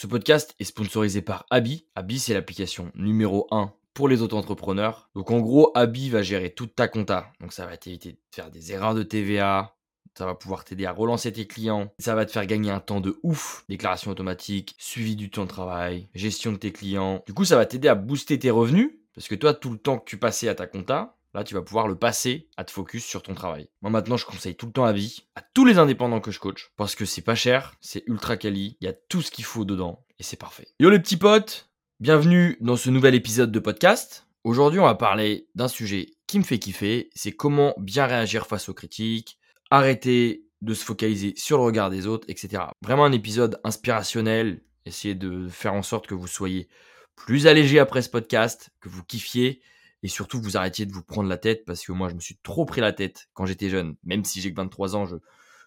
Ce 0.00 0.06
podcast 0.06 0.54
est 0.60 0.64
sponsorisé 0.64 1.22
par 1.22 1.44
Abi. 1.50 1.84
Abi, 1.96 2.20
c'est 2.20 2.32
l'application 2.32 2.92
numéro 2.94 3.48
1 3.50 3.72
pour 3.94 4.06
les 4.06 4.22
auto-entrepreneurs. 4.22 5.10
Donc 5.16 5.32
en 5.32 5.40
gros, 5.40 5.72
Abi 5.74 6.08
va 6.08 6.22
gérer 6.22 6.50
toute 6.50 6.76
ta 6.76 6.86
compta. 6.86 7.32
Donc 7.40 7.52
ça 7.52 7.66
va 7.66 7.76
t'éviter 7.76 8.12
de 8.12 8.18
faire 8.30 8.52
des 8.52 8.70
erreurs 8.70 8.94
de 8.94 9.02
TVA, 9.02 9.74
ça 10.16 10.24
va 10.24 10.36
pouvoir 10.36 10.64
t'aider 10.64 10.86
à 10.86 10.92
relancer 10.92 11.32
tes 11.32 11.48
clients. 11.48 11.92
Ça 11.98 12.14
va 12.14 12.26
te 12.26 12.30
faire 12.30 12.46
gagner 12.46 12.70
un 12.70 12.78
temps 12.78 13.00
de 13.00 13.18
ouf. 13.24 13.64
Déclaration 13.68 14.12
automatique, 14.12 14.76
suivi 14.78 15.16
du 15.16 15.30
temps 15.30 15.42
de 15.42 15.48
travail, 15.48 16.08
gestion 16.14 16.52
de 16.52 16.58
tes 16.58 16.70
clients. 16.70 17.24
Du 17.26 17.34
coup, 17.34 17.44
ça 17.44 17.56
va 17.56 17.66
t'aider 17.66 17.88
à 17.88 17.96
booster 17.96 18.38
tes 18.38 18.50
revenus. 18.50 18.92
Parce 19.16 19.26
que 19.26 19.34
toi, 19.34 19.52
tout 19.52 19.72
le 19.72 19.78
temps 19.78 19.98
que 19.98 20.08
tu 20.08 20.16
passais 20.16 20.48
à 20.48 20.54
ta 20.54 20.68
compta, 20.68 21.17
là, 21.34 21.44
tu 21.44 21.54
vas 21.54 21.62
pouvoir 21.62 21.88
le 21.88 21.96
passer 21.96 22.48
à 22.56 22.64
te 22.64 22.70
focus 22.70 23.04
sur 23.04 23.22
ton 23.22 23.34
travail. 23.34 23.68
Moi, 23.82 23.90
maintenant, 23.90 24.16
je 24.16 24.26
conseille 24.26 24.56
tout 24.56 24.66
le 24.66 24.72
temps 24.72 24.90
vie 24.92 25.24
à 25.34 25.42
tous 25.42 25.64
les 25.64 25.78
indépendants 25.78 26.20
que 26.20 26.30
je 26.30 26.40
coach. 26.40 26.70
Parce 26.76 26.94
que 26.94 27.04
c'est 27.04 27.22
pas 27.22 27.34
cher, 27.34 27.74
c'est 27.80 28.04
ultra 28.06 28.36
quali. 28.36 28.76
Il 28.80 28.84
y 28.84 28.88
a 28.88 28.92
tout 28.92 29.22
ce 29.22 29.30
qu'il 29.30 29.44
faut 29.44 29.64
dedans. 29.64 30.04
Et 30.18 30.22
c'est 30.22 30.36
parfait. 30.36 30.68
Yo 30.80 30.90
les 30.90 30.98
petits 30.98 31.16
potes, 31.16 31.70
bienvenue 32.00 32.56
dans 32.60 32.76
ce 32.76 32.90
nouvel 32.90 33.14
épisode 33.14 33.52
de 33.52 33.58
podcast. 33.58 34.26
Aujourd'hui, 34.44 34.80
on 34.80 34.84
va 34.84 34.94
parler 34.94 35.48
d'un 35.54 35.68
sujet 35.68 36.14
qui 36.26 36.38
me 36.38 36.44
fait 36.44 36.58
kiffer, 36.58 37.10
c'est 37.14 37.32
comment 37.32 37.74
bien 37.78 38.06
réagir 38.06 38.46
face 38.46 38.68
aux 38.68 38.74
critiques, 38.74 39.38
arrêter 39.70 40.44
de 40.62 40.74
se 40.74 40.84
focaliser 40.84 41.34
sur 41.36 41.58
le 41.58 41.64
regard 41.64 41.90
des 41.90 42.06
autres, 42.06 42.26
etc. 42.28 42.64
Vraiment 42.82 43.04
un 43.04 43.12
épisode 43.12 43.60
inspirationnel, 43.64 44.62
essayer 44.86 45.14
de 45.14 45.48
faire 45.48 45.74
en 45.74 45.82
sorte 45.82 46.06
que 46.06 46.14
vous 46.14 46.26
soyez 46.26 46.68
plus 47.14 47.46
allégé 47.46 47.78
après 47.78 48.02
ce 48.02 48.08
podcast, 48.08 48.70
que 48.80 48.88
vous 48.88 49.04
kiffiez 49.04 49.60
et 50.02 50.08
surtout 50.08 50.40
vous 50.40 50.56
arrêtiez 50.56 50.86
de 50.86 50.92
vous 50.92 51.02
prendre 51.02 51.28
la 51.28 51.38
tête 51.38 51.64
parce 51.64 51.84
que 51.84 51.92
moi 51.92 52.08
je 52.08 52.14
me 52.14 52.20
suis 52.20 52.38
trop 52.42 52.64
pris 52.64 52.80
la 52.80 52.92
tête 52.92 53.28
quand 53.32 53.46
j'étais 53.46 53.68
jeune. 53.68 53.96
Même 54.04 54.24
si 54.24 54.40
j'ai 54.40 54.50
que 54.50 54.56
23 54.56 54.96
ans, 54.96 55.06
je, 55.06 55.16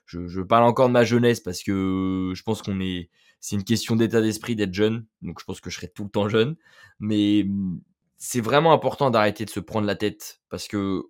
je, 0.05 0.27
je, 0.27 0.41
parle 0.41 0.63
encore 0.63 0.87
de 0.87 0.93
ma 0.93 1.03
jeunesse 1.03 1.39
parce 1.39 1.63
que 1.63 2.31
je 2.33 2.43
pense 2.43 2.61
qu'on 2.61 2.79
est, 2.79 3.09
c'est 3.39 3.55
une 3.55 3.63
question 3.63 3.95
d'état 3.95 4.21
d'esprit 4.21 4.55
d'être 4.55 4.73
jeune. 4.73 5.05
Donc 5.21 5.39
je 5.39 5.45
pense 5.45 5.59
que 5.59 5.69
je 5.69 5.75
serai 5.75 5.89
tout 5.89 6.03
le 6.03 6.09
temps 6.09 6.29
jeune. 6.29 6.55
Mais 6.99 7.45
c'est 8.17 8.41
vraiment 8.41 8.71
important 8.73 9.09
d'arrêter 9.09 9.45
de 9.45 9.49
se 9.49 9.59
prendre 9.59 9.87
la 9.87 9.95
tête 9.95 10.41
parce 10.49 10.67
que 10.67 11.03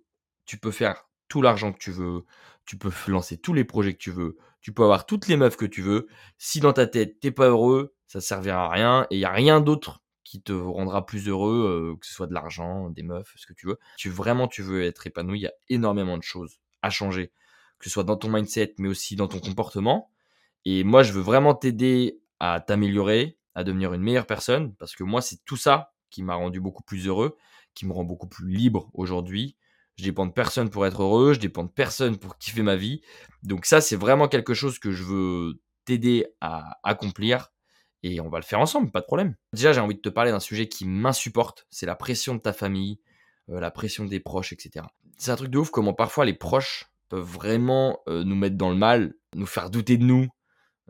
tu 0.44 0.58
peux 0.58 0.70
faire 0.70 1.08
tout 1.28 1.42
l'argent 1.42 1.72
que 1.72 1.78
tu 1.78 1.90
veux, 1.90 2.24
tu 2.64 2.76
peux 2.76 2.90
lancer 3.08 3.38
tous 3.38 3.54
les 3.54 3.64
projets 3.64 3.94
que 3.94 3.98
tu 3.98 4.10
veux, 4.10 4.36
tu 4.60 4.72
peux 4.72 4.82
avoir 4.82 5.06
toutes 5.06 5.28
les 5.28 5.36
meufs 5.36 5.56
que 5.56 5.66
tu 5.66 5.82
veux. 5.82 6.08
Si 6.38 6.60
dans 6.60 6.72
ta 6.72 6.86
tête 6.86 7.20
t'es 7.20 7.30
pas 7.30 7.48
heureux, 7.48 7.94
ça 8.06 8.20
servira 8.20 8.66
à 8.66 8.68
rien 8.68 9.06
et 9.10 9.16
il 9.16 9.20
y 9.20 9.24
a 9.24 9.30
rien 9.30 9.60
d'autre 9.60 10.02
qui 10.32 10.40
te 10.40 10.54
rendra 10.54 11.04
plus 11.04 11.28
heureux, 11.28 11.94
que 12.00 12.06
ce 12.06 12.14
soit 12.14 12.26
de 12.26 12.32
l'argent, 12.32 12.88
des 12.88 13.02
meufs, 13.02 13.34
ce 13.36 13.44
que 13.44 13.52
tu 13.52 13.66
veux. 13.66 13.78
Tu 13.98 14.08
vraiment 14.08 14.48
tu 14.48 14.62
veux 14.62 14.82
être 14.82 15.06
épanoui, 15.06 15.40
il 15.40 15.42
y 15.42 15.46
a 15.46 15.52
énormément 15.68 16.16
de 16.16 16.22
choses 16.22 16.58
à 16.80 16.88
changer, 16.88 17.32
que 17.78 17.84
ce 17.84 17.90
soit 17.90 18.02
dans 18.02 18.16
ton 18.16 18.30
mindset, 18.30 18.72
mais 18.78 18.88
aussi 18.88 19.14
dans 19.14 19.28
ton 19.28 19.40
comportement. 19.40 20.10
Et 20.64 20.84
moi, 20.84 21.02
je 21.02 21.12
veux 21.12 21.20
vraiment 21.20 21.54
t'aider 21.54 22.18
à 22.40 22.60
t'améliorer, 22.60 23.36
à 23.54 23.62
devenir 23.62 23.92
une 23.92 24.00
meilleure 24.00 24.26
personne, 24.26 24.74
parce 24.76 24.96
que 24.96 25.04
moi, 25.04 25.20
c'est 25.20 25.44
tout 25.44 25.58
ça 25.58 25.92
qui 26.08 26.22
m'a 26.22 26.34
rendu 26.34 26.62
beaucoup 26.62 26.82
plus 26.82 27.06
heureux, 27.06 27.36
qui 27.74 27.84
me 27.84 27.92
rend 27.92 28.04
beaucoup 28.04 28.26
plus 28.26 28.50
libre 28.50 28.90
aujourd'hui. 28.94 29.58
Je 29.98 30.04
dépends 30.04 30.24
de 30.24 30.32
personne 30.32 30.70
pour 30.70 30.86
être 30.86 31.02
heureux, 31.02 31.34
je 31.34 31.40
dépends 31.40 31.64
de 31.64 31.70
personne 31.70 32.16
pour 32.16 32.38
kiffer 32.38 32.62
ma 32.62 32.76
vie. 32.76 33.02
Donc 33.42 33.66
ça, 33.66 33.82
c'est 33.82 33.96
vraiment 33.96 34.28
quelque 34.28 34.54
chose 34.54 34.78
que 34.78 34.92
je 34.92 35.04
veux 35.04 35.60
t'aider 35.84 36.24
à 36.40 36.78
accomplir 36.84 37.51
et 38.02 38.20
on 38.20 38.28
va 38.28 38.38
le 38.38 38.44
faire 38.44 38.60
ensemble, 38.60 38.90
pas 38.90 39.00
de 39.00 39.06
problème. 39.06 39.34
Déjà, 39.52 39.72
j'ai 39.72 39.80
envie 39.80 39.94
de 39.94 40.00
te 40.00 40.08
parler 40.08 40.30
d'un 40.30 40.40
sujet 40.40 40.68
qui 40.68 40.86
m'insupporte, 40.86 41.66
c'est 41.70 41.86
la 41.86 41.94
pression 41.94 42.34
de 42.34 42.40
ta 42.40 42.52
famille, 42.52 42.98
euh, 43.50 43.60
la 43.60 43.70
pression 43.70 44.04
des 44.04 44.20
proches, 44.20 44.52
etc. 44.52 44.86
C'est 45.18 45.30
un 45.30 45.36
truc 45.36 45.50
de 45.50 45.58
ouf 45.58 45.70
comment 45.70 45.94
parfois 45.94 46.24
les 46.24 46.34
proches 46.34 46.90
peuvent 47.08 47.22
vraiment 47.22 48.00
euh, 48.08 48.24
nous 48.24 48.36
mettre 48.36 48.56
dans 48.56 48.70
le 48.70 48.76
mal, 48.76 49.14
nous 49.34 49.46
faire 49.46 49.70
douter 49.70 49.98
de 49.98 50.04
nous, 50.04 50.28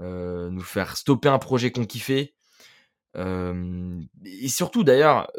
euh, 0.00 0.50
nous 0.50 0.62
faire 0.62 0.96
stopper 0.96 1.28
un 1.28 1.38
projet 1.38 1.70
qu'on 1.70 1.84
kiffait. 1.84 2.34
et 3.14 4.48
surtout 4.48 4.84
d'ailleurs, 4.84 5.30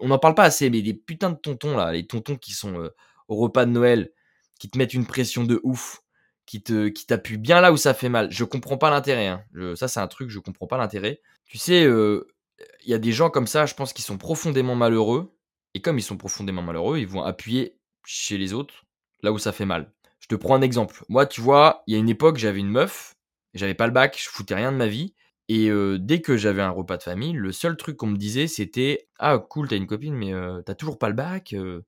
on 0.00 0.08
n'en 0.08 0.18
parle 0.18 0.34
pas 0.34 0.44
assez, 0.44 0.70
mais 0.70 0.82
des 0.82 0.94
putains 0.94 1.30
de 1.30 1.36
tontons 1.36 1.76
là, 1.76 1.92
les 1.92 2.06
tontons 2.06 2.36
qui 2.36 2.52
sont 2.52 2.90
au 3.26 3.36
repas 3.36 3.66
de 3.66 3.72
Noël, 3.72 4.12
qui 4.60 4.70
te 4.70 4.78
mettent 4.78 4.94
une 4.94 5.06
pression 5.06 5.42
de 5.42 5.60
ouf, 5.64 6.01
qui 6.46 6.62
te 6.62 6.88
qui 6.88 7.06
t'appuie 7.06 7.38
bien 7.38 7.60
là 7.60 7.72
où 7.72 7.76
ça 7.76 7.94
fait 7.94 8.08
mal. 8.08 8.30
Je 8.30 8.44
comprends 8.44 8.78
pas 8.78 8.90
l'intérêt. 8.90 9.28
Hein. 9.28 9.44
ça, 9.76 9.88
c'est 9.88 10.00
un 10.00 10.08
truc, 10.08 10.30
je 10.30 10.38
comprends 10.38 10.66
pas 10.66 10.78
l'intérêt. 10.78 11.20
Tu 11.46 11.58
sais, 11.58 11.82
il 11.82 12.90
y 12.90 12.94
a 12.94 12.98
des 12.98 13.12
gens 13.12 13.30
comme 13.30 13.46
ça, 13.46 13.66
je 13.66 13.74
pense, 13.74 13.92
qui 13.92 14.02
sont 14.02 14.18
profondément 14.18 14.74
malheureux. 14.74 15.34
Et 15.74 15.80
comme 15.80 15.98
ils 15.98 16.02
sont 16.02 16.16
profondément 16.16 16.62
malheureux, 16.62 16.98
ils 16.98 17.06
vont 17.06 17.22
appuyer 17.22 17.78
chez 18.04 18.36
les 18.36 18.52
autres 18.52 18.84
là 19.22 19.32
où 19.32 19.38
ça 19.38 19.52
fait 19.52 19.64
mal. 19.64 19.92
Je 20.20 20.28
te 20.28 20.34
prends 20.34 20.54
un 20.54 20.62
exemple. 20.62 21.04
Moi, 21.08 21.26
tu 21.26 21.40
vois, 21.40 21.82
il 21.86 21.94
y 21.94 21.96
a 21.96 21.98
une 21.98 22.08
époque, 22.08 22.36
j'avais 22.36 22.60
une 22.60 22.68
meuf, 22.68 23.14
j'avais 23.54 23.74
pas 23.74 23.86
le 23.86 23.92
bac, 23.92 24.18
je 24.22 24.28
foutais 24.28 24.54
rien 24.54 24.72
de 24.72 24.76
ma 24.76 24.86
vie. 24.86 25.14
Et 25.48 25.70
dès 25.98 26.20
que 26.20 26.36
j'avais 26.36 26.62
un 26.62 26.70
repas 26.70 26.96
de 26.96 27.02
famille, 27.02 27.32
le 27.32 27.52
seul 27.52 27.76
truc 27.76 27.96
qu'on 27.96 28.06
me 28.06 28.16
disait, 28.16 28.46
c'était 28.46 29.08
Ah, 29.18 29.38
cool, 29.38 29.68
t'as 29.68 29.76
une 29.76 29.86
copine, 29.86 30.14
mais 30.14 30.32
t'as 30.64 30.74
toujours 30.74 30.98
pas 30.98 31.08
le 31.08 31.14
bac, 31.14 31.50
faudrait 31.50 31.82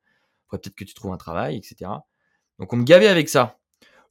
peut-être 0.50 0.74
que 0.74 0.84
tu 0.84 0.94
trouves 0.94 1.12
un 1.12 1.16
travail, 1.16 1.56
etc. 1.56 1.90
Donc 2.58 2.72
on 2.72 2.76
me 2.76 2.84
gavait 2.84 3.08
avec 3.08 3.28
ça. 3.28 3.58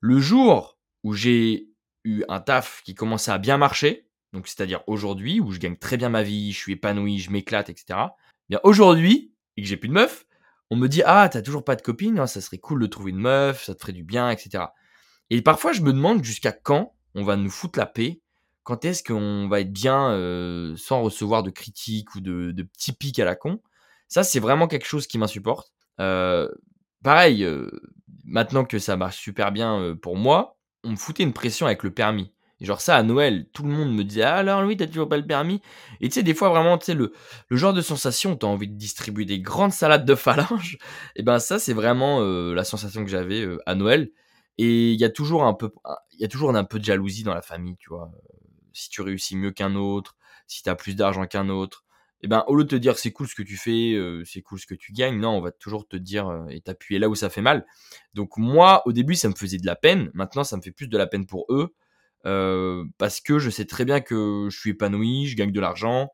Le 0.05 0.19
jour 0.19 0.77
où 1.05 1.13
j'ai 1.13 1.69
eu 2.03 2.25
un 2.27 2.41
taf 2.41 2.81
qui 2.83 2.93
commençait 2.93 3.31
à 3.31 3.37
bien 3.37 3.57
marcher, 3.57 4.09
donc 4.33 4.49
c'est-à-dire 4.49 4.83
aujourd'hui, 4.85 5.39
où 5.39 5.53
je 5.53 5.59
gagne 5.59 5.77
très 5.77 5.95
bien 5.95 6.09
ma 6.09 6.23
vie, 6.23 6.51
je 6.51 6.57
suis 6.57 6.73
épanoui, 6.73 7.19
je 7.19 7.31
m'éclate, 7.31 7.69
etc. 7.69 7.97
Bien 8.49 8.59
aujourd'hui, 8.63 9.31
et 9.55 9.61
que 9.61 9.67
j'ai 9.69 9.77
plus 9.77 9.87
de 9.87 9.93
meuf, 9.93 10.25
on 10.69 10.75
me 10.75 10.89
dit 10.89 11.03
ah 11.05 11.29
t'as 11.29 11.41
toujours 11.41 11.63
pas 11.63 11.77
de 11.77 11.81
copine, 11.81 12.19
hein, 12.19 12.27
ça 12.27 12.41
serait 12.41 12.57
cool 12.57 12.81
de 12.81 12.87
trouver 12.87 13.11
une 13.11 13.19
meuf, 13.19 13.63
ça 13.63 13.75
te 13.75 13.79
ferait 13.79 13.93
du 13.93 14.03
bien, 14.03 14.29
etc. 14.29 14.65
Et 15.29 15.41
parfois 15.41 15.71
je 15.71 15.79
me 15.79 15.93
demande 15.93 16.21
jusqu'à 16.21 16.51
quand 16.51 16.93
on 17.15 17.23
va 17.23 17.37
nous 17.37 17.49
foutre 17.49 17.79
la 17.79 17.85
paix, 17.85 18.19
quand 18.63 18.83
est-ce 18.83 19.05
qu'on 19.05 19.47
va 19.47 19.61
être 19.61 19.71
bien 19.71 20.11
euh, 20.11 20.75
sans 20.75 21.01
recevoir 21.01 21.43
de 21.43 21.49
critiques 21.49 22.13
ou 22.15 22.19
de, 22.19 22.51
petits 22.63 22.91
pics 22.91 23.19
à 23.19 23.25
la 23.25 23.37
con. 23.37 23.61
Ça 24.09 24.25
c'est 24.25 24.41
vraiment 24.41 24.67
quelque 24.67 24.85
chose 24.85 25.07
qui 25.07 25.17
m'insupporte. 25.17 25.71
Euh, 26.01 26.49
pareil, 27.05 27.45
euh, 27.45 27.71
maintenant 28.23 28.65
que 28.65 28.79
ça 28.79 28.97
marche 28.97 29.17
super 29.17 29.51
bien 29.51 29.79
euh, 29.79 29.95
pour 29.95 30.17
moi, 30.17 30.57
on 30.83 30.91
me 30.91 30.95
foutait 30.95 31.23
une 31.23 31.33
pression 31.33 31.65
avec 31.65 31.83
le 31.83 31.91
permis. 31.91 32.33
Genre 32.61 32.79
ça 32.79 32.95
à 32.95 33.03
Noël, 33.03 33.49
tout 33.51 33.63
le 33.63 33.69
monde 33.69 33.93
me 33.93 34.03
disait 34.03 34.23
ah, 34.23 34.35
alors 34.35 34.61
Louis 34.61 34.77
t'as 34.77 34.87
toujours 34.87 35.09
pas 35.09 35.17
le 35.17 35.25
permis? 35.25 35.61
Et 35.99 36.07
tu 36.07 36.13
sais 36.13 36.23
des 36.23 36.33
fois 36.33 36.47
vraiment 36.49 36.77
tu 36.77 36.85
sais 36.85 36.93
le, 36.93 37.11
genre 37.51 37.73
de 37.73 37.81
sensation 37.81 38.37
t'as 38.37 38.47
envie 38.47 38.69
de 38.69 38.75
distribuer 38.75 39.25
des 39.25 39.41
grandes 39.41 39.73
salades 39.73 40.05
de 40.05 40.15
phalanges. 40.15 40.77
Et 41.17 41.23
ben 41.23 41.39
ça 41.39 41.59
c'est 41.59 41.73
vraiment 41.73 42.21
euh, 42.21 42.53
la 42.53 42.63
sensation 42.63 43.03
que 43.03 43.09
j'avais 43.09 43.45
à 43.65 43.75
Noël. 43.75 44.11
Et 44.57 44.91
il 44.93 44.99
y 44.99 45.03
a 45.03 45.09
toujours 45.09 45.43
un 45.43 45.53
peu 45.53 45.71
il 46.13 46.21
y 46.21 46.25
a 46.25 46.29
toujours 46.29 46.55
un 46.55 46.63
peu 46.63 46.79
de 46.79 46.85
jalousie 46.85 47.23
dans 47.23 47.33
la 47.33 47.41
famille 47.41 47.75
tu 47.77 47.89
vois. 47.89 48.09
Si 48.71 48.89
tu 48.89 49.01
réussis 49.01 49.35
mieux 49.35 49.51
qu'un 49.51 49.75
autre, 49.75 50.15
si 50.47 50.63
t'as 50.63 50.75
plus 50.75 50.95
d'argent 50.95 51.25
qu'un 51.27 51.49
autre, 51.49 51.82
et 52.23 52.27
eh 52.27 52.29
ben 52.29 52.45
au 52.47 52.55
lieu 52.55 52.63
de 52.63 52.69
te 52.69 52.75
dire 52.77 52.97
c'est 52.97 53.11
cool 53.11 53.27
ce 53.27 53.35
que 53.35 53.43
tu 53.43 53.57
fais, 53.57 53.95
euh, 53.95 54.23
c'est 54.23 54.41
cool 54.41 54.57
ce 54.57 54.65
que 54.65 54.75
tu 54.75 54.93
gagnes, 54.93 55.19
non, 55.19 55.31
on 55.31 55.41
va 55.41 55.51
toujours 55.51 55.85
te 55.85 55.97
dire 55.97 56.29
euh, 56.29 56.47
et 56.47 56.61
t'appuyer 56.61 56.97
là 56.97 57.09
où 57.09 57.15
ça 57.15 57.29
fait 57.29 57.41
mal. 57.41 57.65
Donc 58.13 58.37
moi, 58.37 58.81
au 58.85 58.93
début, 58.93 59.15
ça 59.15 59.27
me 59.27 59.35
faisait 59.35 59.57
de 59.57 59.65
la 59.65 59.75
peine. 59.75 60.09
Maintenant, 60.13 60.45
ça 60.45 60.55
me 60.55 60.61
fait 60.61 60.71
plus 60.71 60.87
de 60.87 60.97
la 60.97 61.05
peine 61.05 61.25
pour 61.25 61.45
eux 61.49 61.75
euh, 62.25 62.85
parce 62.97 63.19
que 63.19 63.39
je 63.39 63.49
sais 63.49 63.65
très 63.65 63.83
bien 63.83 63.99
que 63.99 64.47
je 64.49 64.57
suis 64.57 64.69
épanoui, 64.69 65.25
je 65.25 65.35
gagne 65.35 65.51
de 65.51 65.59
l'argent, 65.59 66.11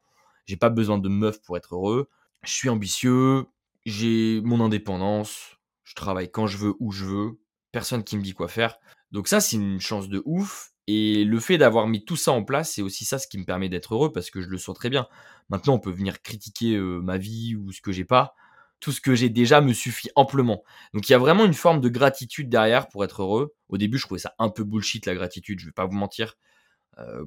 j'ai 0.48 0.58
pas 0.58 0.72
besoin 0.72 0.98
de 0.98 1.10
meuf 1.10 1.44
pour 1.44 1.58
être 1.58 1.76
heureux. 1.76 2.10
Je 2.44 2.54
suis 2.54 2.70
ambitieux, 2.70 3.46
j'ai 3.86 4.42
mon 4.42 4.62
indépendance, 4.62 5.58
je 5.84 5.94
travaille 5.94 6.32
quand 6.32 6.48
je 6.48 6.58
veux, 6.58 6.74
où 6.80 6.92
je 6.92 7.06
veux, 7.06 7.40
personne 7.72 8.04
qui 8.04 8.18
me 8.18 8.24
dit 8.24 8.34
quoi 8.34 8.48
faire. 8.48 8.80
Donc 9.12 9.28
ça, 9.28 9.40
c'est 9.40 9.58
une 9.58 9.80
chance 9.80 10.10
de 10.10 10.24
ouf. 10.26 10.72
Et 10.92 11.24
le 11.24 11.40
fait 11.40 11.60
d'avoir 11.60 11.86
mis 11.86 12.04
tout 12.04 12.16
ça 12.16 12.32
en 12.32 12.44
place, 12.44 12.72
c'est 12.72 12.82
aussi 12.82 13.06
ça 13.06 13.20
ce 13.20 13.28
qui 13.28 13.38
me 13.38 13.46
permet 13.46 13.70
d'être 13.70 13.94
heureux 13.94 14.12
parce 14.12 14.32
que 14.32 14.42
je 14.42 14.48
le 14.48 14.58
sens 14.58 14.76
très 14.76 14.90
bien. 14.90 15.06
Maintenant, 15.50 15.76
on 15.76 15.80
peut 15.80 15.92
venir 15.92 16.24
critiquer 16.24 16.80
ma 16.80 17.20
vie 17.20 17.56
ou 17.56 17.72
ce 17.72 17.80
que 17.80 17.92
j'ai 17.92 18.06
pas. 18.06 18.34
Tout 18.80 18.92
ce 18.92 19.00
que 19.00 19.14
j'ai 19.14 19.30
déjà 19.30 19.62
me 19.62 19.72
suffit 19.72 20.10
amplement. 20.16 20.64
Donc 20.96 21.08
il 21.08 21.12
y 21.12 21.16
a 21.16 21.20
vraiment 21.20 21.46
une 21.46 21.54
forme 21.54 21.80
de 21.80 21.90
gratitude 21.90 22.50
derrière 22.50 22.88
pour 22.88 23.04
être 23.04 23.22
heureux. 23.22 23.54
Au 23.68 23.78
début, 23.78 24.00
je 24.00 24.06
trouvais 24.08 24.20
ça 24.20 24.34
un 24.40 24.50
peu 24.50 24.64
bullshit 24.64 25.06
la 25.06 25.14
gratitude, 25.14 25.60
je 25.60 25.68
vais 25.68 25.72
pas 25.72 25.86
vous 25.86 25.96
mentir. 25.96 26.38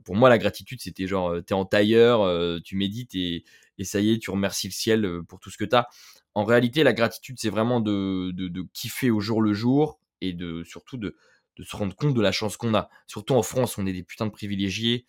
Pour 0.05 0.17
moi, 0.17 0.28
la 0.28 0.39
gratitude, 0.39 0.81
c'était 0.81 1.06
genre, 1.06 1.37
t'es 1.47 1.55
en 1.55 1.65
tailleur, 1.65 2.61
tu 2.65 2.75
médites 2.75 3.15
et, 3.15 3.45
ça 3.84 4.01
y 4.01 4.10
est, 4.10 4.19
tu 4.19 4.33
remercies 4.33 4.66
le 4.66 4.72
ciel 4.72 5.21
pour 5.28 5.39
tout 5.39 5.51
ce 5.51 5.57
que 5.57 5.65
t'as. 5.65 5.86
En 6.34 6.42
réalité, 6.42 6.83
la 6.83 6.95
gratitude, 6.95 7.39
c'est 7.39 7.51
vraiment 7.51 7.78
de, 7.81 8.33
de, 8.33 8.48
de, 8.48 8.66
kiffer 8.72 9.13
au 9.13 9.21
jour 9.21 9.41
le 9.41 9.53
jour 9.53 10.01
et 10.21 10.33
de 10.33 10.65
surtout 10.65 10.97
de, 10.97 11.16
de 11.57 11.65
se 11.65 11.77
rendre 11.77 11.95
compte 11.95 12.15
de 12.15 12.21
la 12.21 12.33
chance 12.33 12.57
qu'on 12.57 12.75
a. 12.75 12.89
Surtout 13.07 13.34
en 13.34 13.43
France, 13.43 13.78
on 13.78 13.87
est 13.87 13.93
des 13.93 14.03
putains 14.03 14.27
de 14.27 14.33
privilégiés. 14.33 15.07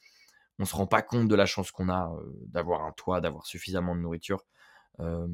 On 0.59 0.65
se 0.65 0.75
rend 0.75 0.87
pas 0.87 1.01
compte 1.01 1.27
de 1.27 1.35
la 1.35 1.45
chance 1.45 1.71
qu'on 1.71 1.89
a 1.89 2.13
euh, 2.13 2.23
d'avoir 2.47 2.85
un 2.85 2.91
toit, 2.91 3.21
d'avoir 3.21 3.45
suffisamment 3.45 3.95
de 3.95 4.01
nourriture. 4.01 4.43
Euh, 4.99 5.27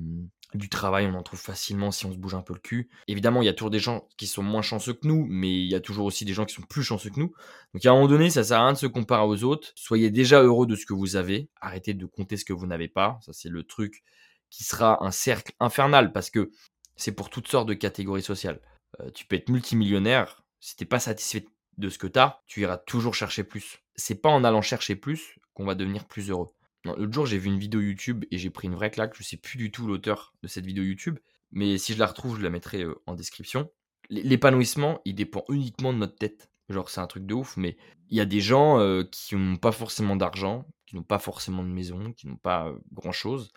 du 0.56 0.70
travail, 0.70 1.06
on 1.06 1.14
en 1.14 1.22
trouve 1.22 1.40
facilement 1.40 1.92
si 1.92 2.06
on 2.06 2.12
se 2.12 2.18
bouge 2.18 2.34
un 2.34 2.42
peu 2.42 2.54
le 2.54 2.60
cul. 2.60 2.90
Évidemment, 3.08 3.42
il 3.42 3.46
y 3.46 3.50
a 3.50 3.54
toujours 3.54 3.70
des 3.70 3.80
gens 3.80 4.08
qui 4.18 4.26
sont 4.26 4.42
moins 4.42 4.64
chanceux 4.64 4.94
que 4.94 5.08
nous, 5.08 5.26
mais 5.30 5.52
il 5.52 5.70
y 5.70 5.76
a 5.76 5.80
toujours 5.80 6.06
aussi 6.06 6.26
des 6.26 6.34
gens 6.34 6.46
qui 6.46 6.56
sont 6.56 6.64
plus 6.64 6.82
chanceux 6.82 7.12
que 7.12 7.20
nous. 7.20 7.34
Donc 7.74 7.86
à 7.86 7.90
un 7.90 7.94
moment 7.94 8.08
donné, 8.08 8.30
ça 8.30 8.44
sert 8.44 8.60
à 8.60 8.64
rien 8.64 8.74
de 8.74 8.78
se 8.78 8.88
comparer 8.88 9.24
aux 9.24 9.44
autres. 9.44 9.72
Soyez 9.76 10.10
déjà 10.10 10.42
heureux 10.42 10.66
de 10.66 10.76
ce 10.76 10.86
que 10.86 10.94
vous 10.94 11.16
avez. 11.16 11.50
Arrêtez 11.62 11.94
de 11.94 12.06
compter 12.06 12.38
ce 12.38 12.46
que 12.46 12.54
vous 12.54 12.66
n'avez 12.66 12.88
pas. 12.88 13.20
Ça, 13.22 13.32
c'est 13.34 13.50
le 13.50 13.64
truc 13.64 14.04
qui 14.50 14.64
sera 14.64 15.04
un 15.04 15.12
cercle 15.12 15.54
infernal 15.60 16.12
parce 16.12 16.32
que 16.32 16.50
c'est 16.96 17.12
pour 17.12 17.30
toutes 17.30 17.48
sortes 17.48 17.68
de 17.68 17.76
catégories 17.76 18.24
sociales. 18.24 18.60
Euh, 19.02 19.12
tu 19.12 19.26
peux 19.26 19.36
être 19.36 19.50
multimillionnaire, 19.50 20.44
si 20.60 20.76
t'es 20.76 20.86
pas 20.86 21.00
satisfait 21.00 21.46
de 21.78 21.90
ce 21.90 21.98
que 21.98 22.08
tu 22.08 22.20
as, 22.20 22.42
tu 22.46 22.62
iras 22.62 22.78
toujours 22.78 23.16
chercher 23.16 23.44
plus. 23.44 23.80
C'est 23.96 24.22
pas 24.22 24.30
en 24.30 24.44
allant 24.44 24.62
chercher 24.62 24.96
plus 24.96 25.40
qu'on 25.54 25.66
va 25.66 25.76
devenir 25.76 26.06
plus 26.06 26.30
heureux. 26.30 26.50
L'autre 26.86 27.12
jour, 27.12 27.26
j'ai 27.26 27.38
vu 27.38 27.48
une 27.48 27.60
vidéo 27.60 27.82
YouTube 27.82 28.26
et 28.32 28.38
j'ai 28.38 28.50
pris 28.50 28.68
une 28.68 28.76
vraie 28.76 28.92
claque. 28.92 29.16
Je 29.16 29.24
sais 29.24 29.38
plus 29.38 29.58
du 29.58 29.72
tout 29.72 29.86
l'auteur 29.86 30.34
de 30.44 30.48
cette 30.48 30.66
vidéo 30.66 30.84
YouTube, 30.84 31.20
mais 31.52 31.78
si 31.78 31.94
je 31.94 32.00
la 32.00 32.08
retrouve, 32.08 32.38
je 32.38 32.44
la 32.44 32.50
mettrai 32.50 32.84
euh, 32.84 33.02
en 33.06 33.16
description. 33.16 33.70
L'épanouissement, 34.10 35.02
il 35.06 35.16
dépend 35.16 35.44
uniquement 35.50 35.94
de 35.94 35.98
notre 35.98 36.16
tête. 36.16 36.50
Genre, 36.70 36.90
c'est 36.90 37.02
un 37.02 37.08
truc 37.08 37.26
de 37.26 37.34
ouf, 37.34 37.58
mais 37.58 37.78
il 38.10 38.18
y 38.18 38.22
a 38.22 38.26
des 38.26 38.42
gens 38.42 38.80
euh, 38.80 39.04
qui 39.04 39.36
n'ont 39.36 39.58
pas 39.58 39.72
forcément 39.72 40.16
d'argent, 40.16 40.66
qui 40.86 40.96
n'ont 40.96 41.04
pas 41.04 41.20
forcément 41.20 41.64
de 41.64 41.70
maison, 41.70 42.14
qui 42.14 42.28
n'ont 42.28 42.38
pas 42.38 42.68
euh, 42.68 42.78
grand 42.94 43.12
chose, 43.12 43.52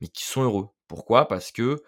mais 0.00 0.08
qui 0.08 0.24
sont 0.24 0.42
heureux. 0.42 0.68
Pourquoi? 0.88 1.28
Parce 1.28 1.52
que 1.52 1.82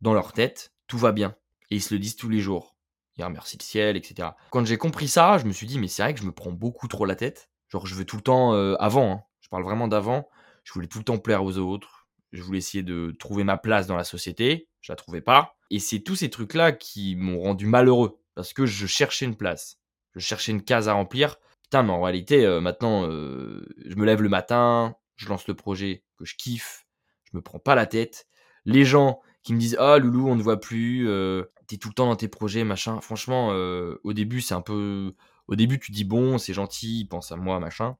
dans 0.00 0.14
leur 0.14 0.32
tête, 0.32 0.72
tout 0.86 0.98
va 0.98 1.12
bien. 1.12 1.34
Et 1.70 1.76
ils 1.76 1.82
se 1.82 1.94
le 1.94 2.00
disent 2.00 2.16
tous 2.16 2.28
les 2.28 2.40
jours. 2.40 2.75
Ils 3.18 3.24
remercient 3.24 3.56
le 3.58 3.64
ciel, 3.64 3.96
etc. 3.96 4.30
Quand 4.50 4.64
j'ai 4.66 4.76
compris 4.76 5.08
ça, 5.08 5.38
je 5.38 5.46
me 5.46 5.52
suis 5.52 5.66
dit, 5.66 5.78
mais 5.78 5.88
c'est 5.88 6.02
vrai 6.02 6.14
que 6.14 6.20
je 6.20 6.26
me 6.26 6.32
prends 6.32 6.52
beaucoup 6.52 6.88
trop 6.88 7.06
la 7.06 7.16
tête. 7.16 7.50
Genre, 7.68 7.86
je 7.86 7.94
veux 7.94 8.04
tout 8.04 8.16
le 8.16 8.22
temps, 8.22 8.52
avant, 8.78 9.12
hein, 9.12 9.22
je 9.40 9.48
parle 9.48 9.64
vraiment 9.64 9.88
d'avant, 9.88 10.28
je 10.64 10.72
voulais 10.72 10.88
tout 10.88 10.98
le 10.98 11.04
temps 11.04 11.18
plaire 11.18 11.44
aux 11.44 11.58
autres. 11.58 12.08
Je 12.32 12.42
voulais 12.42 12.58
essayer 12.58 12.82
de 12.82 13.14
trouver 13.18 13.44
ma 13.44 13.56
place 13.56 13.86
dans 13.86 13.96
la 13.96 14.04
société. 14.04 14.68
Je 14.80 14.92
la 14.92 14.96
trouvais 14.96 15.20
pas. 15.20 15.56
Et 15.70 15.78
c'est 15.78 16.00
tous 16.00 16.16
ces 16.16 16.28
trucs-là 16.28 16.72
qui 16.72 17.14
m'ont 17.16 17.40
rendu 17.40 17.66
malheureux. 17.66 18.18
Parce 18.34 18.52
que 18.52 18.66
je 18.66 18.86
cherchais 18.86 19.24
une 19.24 19.36
place. 19.36 19.78
Je 20.14 20.20
cherchais 20.20 20.52
une 20.52 20.62
case 20.62 20.88
à 20.88 20.92
remplir. 20.92 21.36
Putain, 21.62 21.84
mais 21.84 21.92
en 21.92 22.02
réalité, 22.02 22.44
euh, 22.44 22.60
maintenant, 22.60 23.08
euh, 23.08 23.64
je 23.84 23.94
me 23.96 24.04
lève 24.04 24.22
le 24.22 24.28
matin, 24.28 24.96
je 25.16 25.28
lance 25.28 25.46
le 25.46 25.54
projet 25.54 26.04
que 26.16 26.24
je 26.24 26.34
kiffe, 26.36 26.86
je 27.24 27.36
me 27.36 27.42
prends 27.42 27.58
pas 27.58 27.74
la 27.74 27.86
tête. 27.86 28.26
Les 28.64 28.84
gens 28.84 29.20
qui 29.42 29.54
me 29.54 29.58
disent 29.58 29.76
Ah, 29.78 29.98
Loulou, 29.98 30.28
on 30.28 30.36
ne 30.36 30.42
voit 30.42 30.60
plus, 30.60 31.08
euh, 31.08 31.44
t'es 31.66 31.76
tout 31.76 31.88
le 31.88 31.94
temps 31.94 32.06
dans 32.06 32.16
tes 32.16 32.28
projets, 32.28 32.64
machin. 32.64 33.00
Franchement, 33.00 33.48
au 33.48 34.12
début, 34.12 34.40
c'est 34.40 34.54
un 34.54 34.60
peu. 34.60 35.12
Au 35.48 35.56
début, 35.56 35.78
tu 35.78 35.92
dis 35.92 36.04
Bon, 36.04 36.38
c'est 36.38 36.54
gentil, 36.54 37.06
pense 37.08 37.32
à 37.32 37.36
moi, 37.36 37.60
machin 37.60 37.96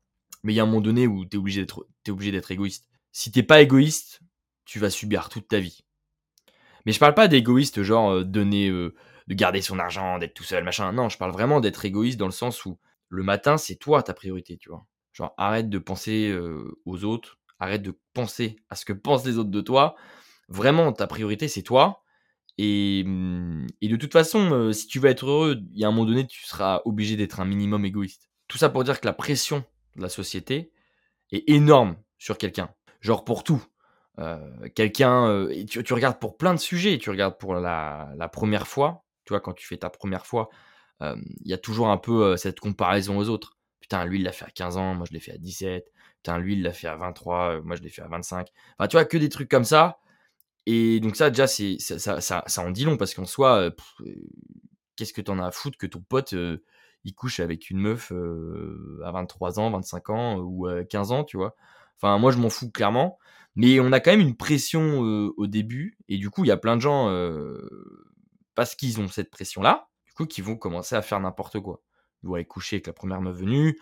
mais 0.47 0.53
il 0.53 0.57
y 0.57 0.61
a 0.61 0.63
un 0.63 0.67
moment 0.67 0.81
donné 0.81 1.09
où 1.09 1.27
tu 1.27 1.37
es 1.37 1.39
obligé 1.39 1.61
d'être 1.61 1.87
obligé 2.09 2.31
d'être 2.31 2.53
égoïste. 2.53 2.89
Si 3.11 3.33
t'es 3.33 3.43
pas 3.43 3.61
égoïste, 3.61 4.21
tu 4.65 4.79
vas 4.79 4.91
subir 4.91 5.29
toute 5.29 5.49
ta 5.49 5.59
vie. 5.59 5.85
Mais 6.85 6.93
je 6.93 7.01
parle 7.01 7.15
pas 7.15 7.27
d'égoïste 7.27 7.83
genre 7.83 8.11
euh, 8.13 8.25
donner 8.25 8.69
euh, 8.69 8.95
de 9.27 9.35
garder 9.35 9.61
son 9.61 9.81
argent, 9.81 10.19
d'être 10.19 10.35
tout 10.35 10.45
seul, 10.45 10.63
machin. 10.63 10.93
Non, 10.93 11.09
je 11.09 11.19
parle 11.19 11.33
vraiment 11.33 11.61
d'être 11.61 11.85
égoïste 11.85 12.17
dans 12.17 12.27
le 12.27 12.33
sens 12.33 12.65
où 12.65 12.79
le 13.09 13.25
matin, 13.25 13.57
c'est 13.59 13.75
toi 13.75 14.05
ta 14.05 14.15
priorité, 14.15 14.57
tu 14.57 14.69
vois. 14.69 14.87
Genre 15.13 15.35
arrête 15.37 15.69
de 15.69 15.79
penser 15.79 16.31
euh, 16.31 16.79
aux 16.85 17.03
autres, 17.03 17.39
arrête 17.59 17.83
de 17.83 17.99
penser 18.15 18.57
à 18.71 18.77
ce 18.77 18.85
que 18.85 18.93
pensent 18.93 19.27
les 19.27 19.39
autres 19.39 19.51
de 19.51 19.61
toi. 19.61 19.97
Vraiment, 20.49 20.93
ta 20.93 21.09
priorité, 21.09 21.49
c'est 21.49 21.63
toi. 21.63 22.05
Et, 22.59 23.03
hum, 23.07 23.67
et, 23.81 23.89
de 23.89 23.97
toute 23.97 24.13
façon, 24.13 24.73
si 24.73 24.87
tu 24.87 24.99
veux 24.99 25.11
être 25.11 25.27
heureux, 25.27 25.61
il 25.73 25.79
y 25.79 25.85
a 25.85 25.89
un 25.89 25.91
moment 25.91 26.07
donné, 26.07 26.27
tu 26.27 26.45
seras 26.45 26.81
obligé 26.85 27.17
d'être 27.17 27.41
un 27.41 27.45
minimum 27.45 27.85
égoïste. 27.85 28.31
Tout 28.49 28.59
ça 28.59 28.69
pour 28.69 28.85
dire 28.85 29.01
que 29.01 29.07
la 29.07 29.13
pression 29.13 29.65
de 29.97 30.03
la 30.03 30.09
société 30.09 30.73
est 31.33 31.49
énorme 31.49 31.97
sur 32.19 32.39
quelqu'un. 32.39 32.71
Genre 33.01 33.25
pour 33.25 33.45
tout. 33.45 33.65
Euh, 34.19 34.69
quelqu'un, 34.75 35.29
euh, 35.29 35.65
tu, 35.67 35.93
regardes 35.93 36.19
pour 36.19 36.37
plein 36.37 36.55
de 36.55 36.59
sujets, 36.59 36.99
tu 36.99 37.11
regardes 37.11 37.39
pour 37.39 37.55
la, 37.55 38.31
première 38.33 38.67
fois, 38.67 39.05
tu 39.25 39.33
vois, 39.33 39.41
quand 39.41 39.53
tu 39.53 39.67
fais 39.67 39.77
ta 39.77 39.91
première 39.91 40.27
fois, 40.27 40.49
euh, 41.03 41.17
il 41.45 41.51
y 41.51 41.55
a 41.55 41.59
toujours 41.59 41.89
un 41.89 41.99
peu 41.99 42.37
cette 42.37 42.61
comparaison 42.61 43.19
aux 43.19 43.29
autres. 43.29 43.59
Putain, 43.81 44.05
lui, 44.05 44.19
il 44.19 44.25
l'a 44.25 44.33
fait 44.33 44.47
à 44.47 44.51
15 44.51 44.77
ans, 44.79 44.95
moi 44.95 45.07
je 45.09 45.13
l'ai 45.13 45.21
fait 45.21 45.33
à 45.33 45.39
17. 45.39 45.93
Putain, 46.17 46.39
lui, 46.39 46.55
il 46.55 46.63
l'a 46.63 46.73
fait 46.73 46.89
à 46.89 46.97
23, 46.97 47.61
moi 47.63 47.77
je 47.77 47.83
l'ai 47.83 47.91
fait 47.91 48.03
à 48.03 48.09
25. 48.09 48.49
Enfin, 48.79 48.89
tu 48.89 48.97
vois, 48.97 49.05
que 49.05 49.19
des 49.19 49.29
trucs 49.29 49.51
comme 49.51 49.65
ça. 49.65 49.99
Et 50.67 51.01
donc 51.01 51.17
ça, 51.17 51.31
déjà, 51.31 51.47
c'est, 51.47 51.79
ça, 51.79 52.21
ça, 52.21 52.43
ça, 52.47 52.63
en 52.63 52.71
dit 52.71 52.85
long, 52.85 52.97
parce 52.97 53.15
qu'en 53.15 53.25
soi, 53.25 53.71
qu'est-ce 54.97 55.13
que 55.13 55.21
t'en 55.23 55.39
as 55.39 55.47
à 55.47 55.51
foutre 55.53 55.79
que 55.79 55.87
ton 55.87 56.01
pote 56.01 56.35
il 57.05 57.15
couche 57.15 57.39
avec 57.39 57.71
une 57.71 57.79
meuf 57.79 58.13
à 59.05 59.13
23 59.13 59.61
ans, 59.61 59.71
25 59.71 60.11
ans 60.11 60.39
ou 60.41 60.67
15 60.91 61.13
ans, 61.13 61.25
tu 61.25 61.37
vois? 61.37 61.55
Enfin, 61.97 62.19
moi, 62.19 62.33
je 62.33 62.39
m'en 62.39 62.51
fous 62.51 62.71
clairement. 62.71 63.19
Mais 63.55 63.81
on 63.81 63.93
a 63.93 64.01
quand 64.01 64.11
même 64.11 64.21
une 64.21 64.37
pression 64.37 65.01
au 65.01 65.47
début. 65.47 65.97
Et 66.09 66.19
du 66.19 66.31
coup, 66.31 66.45
il 66.45 66.49
y 66.49 66.51
a 66.51 66.57
plein 66.57 66.77
de 66.77 66.83
gens, 66.83 67.09
parce 68.57 68.75
qu'ils 68.75 69.01
ont 69.01 69.09
cette 69.09 69.31
pression-là, 69.31 69.89
du 70.05 70.13
coup, 70.13 70.27
qui 70.27 70.41
vont 70.41 70.57
commencer 70.57 70.97
à 70.97 71.03
faire 71.03 71.21
n'importe 71.21 71.61
quoi. 71.61 71.81
Ils 72.23 72.27
vont 72.27 72.35
aller 72.35 72.45
coucher 72.45 72.77
avec 72.77 72.89
la 72.89 72.93
première 72.93 73.21
meuf 73.21 73.37
venue. 73.37 73.79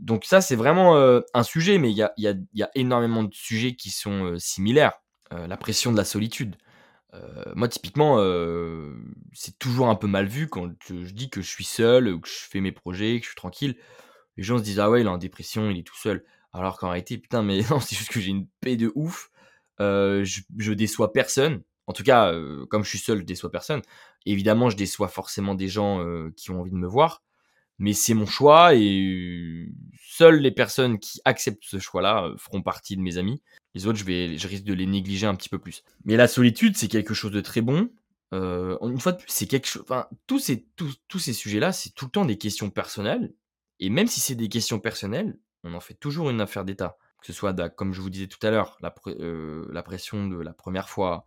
Donc 0.00 0.24
ça, 0.24 0.40
c'est 0.40 0.56
vraiment 0.56 0.96
un 1.34 1.42
sujet, 1.42 1.78
mais 1.78 1.90
il 1.90 1.96
y 1.96 2.62
a, 2.62 2.70
énormément 2.74 3.22
de 3.22 3.34
sujets 3.34 3.74
qui 3.74 3.90
sont 3.90 4.34
similaires. 4.38 4.94
la 5.30 5.56
pression 5.56 5.92
de 5.92 5.96
la 5.96 6.04
solitude. 6.04 6.56
Euh, 7.14 7.52
moi, 7.54 7.68
typiquement, 7.68 8.18
euh, 8.18 8.94
c'est 9.32 9.58
toujours 9.58 9.88
un 9.88 9.96
peu 9.96 10.06
mal 10.06 10.26
vu 10.26 10.48
quand 10.48 10.70
je 10.88 11.12
dis 11.12 11.30
que 11.30 11.42
je 11.42 11.48
suis 11.48 11.64
seul, 11.64 12.20
que 12.20 12.28
je 12.28 12.48
fais 12.48 12.60
mes 12.60 12.72
projets, 12.72 13.18
que 13.18 13.24
je 13.24 13.30
suis 13.30 13.36
tranquille. 13.36 13.76
Les 14.36 14.42
gens 14.42 14.58
se 14.58 14.62
disent 14.62 14.80
ah 14.80 14.90
ouais, 14.90 15.00
il 15.00 15.06
est 15.06 15.10
en 15.10 15.18
dépression, 15.18 15.70
il 15.70 15.78
est 15.78 15.86
tout 15.86 15.96
seul. 15.96 16.24
Alors 16.52 16.78
qu'en 16.78 16.90
réalité, 16.90 17.18
putain, 17.18 17.42
mais 17.42 17.62
non, 17.70 17.80
c'est 17.80 17.96
juste 17.96 18.10
que 18.10 18.20
j'ai 18.20 18.30
une 18.30 18.46
paix 18.60 18.76
de 18.76 18.92
ouf. 18.94 19.30
Euh, 19.80 20.24
je, 20.24 20.42
je, 20.58 20.72
déçois 20.72 21.12
personne. 21.12 21.62
En 21.86 21.92
tout 21.92 22.04
cas, 22.04 22.32
comme 22.68 22.84
je 22.84 22.90
suis 22.90 22.98
seul, 22.98 23.18
je 23.18 23.24
déçois 23.24 23.50
personne. 23.50 23.82
Évidemment, 24.24 24.70
je 24.70 24.76
déçois 24.76 25.08
forcément 25.08 25.54
des 25.54 25.66
gens 25.66 26.04
qui 26.36 26.52
ont 26.52 26.60
envie 26.60 26.70
de 26.70 26.76
me 26.76 26.86
voir, 26.86 27.24
mais 27.80 27.94
c'est 27.94 28.14
mon 28.14 28.26
choix 28.26 28.74
et 28.74 29.66
seules 30.02 30.40
les 30.40 30.50
personnes 30.50 30.98
qui 30.98 31.20
acceptent 31.24 31.64
ce 31.64 31.78
choix-là 31.78 32.30
feront 32.36 32.60
partie 32.60 32.94
de 32.94 33.00
mes 33.00 33.16
amis. 33.16 33.42
Les 33.74 33.86
autres, 33.86 33.98
je, 33.98 34.04
vais, 34.04 34.36
je 34.36 34.46
risque 34.46 34.64
de 34.64 34.74
les 34.74 34.86
négliger 34.86 35.26
un 35.26 35.34
petit 35.34 35.48
peu 35.48 35.58
plus. 35.58 35.82
Mais 36.04 36.16
la 36.16 36.28
solitude, 36.28 36.76
c'est 36.76 36.88
quelque 36.88 37.14
chose 37.14 37.32
de 37.32 37.40
très 37.40 37.62
bon. 37.62 37.90
Euh, 38.34 38.76
une 38.82 39.00
fois 39.00 39.12
de 39.12 39.16
plus, 39.18 39.30
c'est 39.30 39.46
quelque 39.46 39.66
chose. 39.66 39.82
Enfin, 39.82 40.08
tous 40.26 40.38
ces, 40.38 40.66
tous, 40.76 41.00
tous 41.08 41.18
ces 41.18 41.32
sujets-là, 41.32 41.72
c'est 41.72 41.94
tout 41.94 42.04
le 42.04 42.10
temps 42.10 42.26
des 42.26 42.36
questions 42.36 42.68
personnelles. 42.68 43.32
Et 43.78 43.88
même 43.88 44.08
si 44.08 44.20
c'est 44.20 44.34
des 44.34 44.50
questions 44.50 44.78
personnelles, 44.78 45.38
on 45.64 45.72
en 45.72 45.80
fait 45.80 45.94
toujours 45.94 46.28
une 46.28 46.42
affaire 46.42 46.66
d'État. 46.66 46.98
Que 47.22 47.26
ce 47.26 47.32
soit, 47.32 47.54
comme 47.70 47.94
je 47.94 48.02
vous 48.02 48.10
disais 48.10 48.28
tout 48.28 48.44
à 48.46 48.50
l'heure, 48.50 48.76
la, 48.82 48.94
euh, 49.06 49.82
pression 49.82 50.26
de 50.26 50.36
la 50.36 50.52
première 50.52 50.90
fois, 50.90 51.26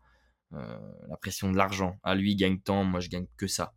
euh, 0.53 0.77
la 1.07 1.17
pression 1.17 1.51
de 1.51 1.57
l'argent. 1.57 1.97
Ah, 2.03 2.13
lui, 2.13 2.33
il 2.33 2.35
gagne 2.35 2.59
tant, 2.59 2.83
moi, 2.83 2.99
je 2.99 3.09
gagne 3.09 3.25
que 3.37 3.47
ça. 3.47 3.73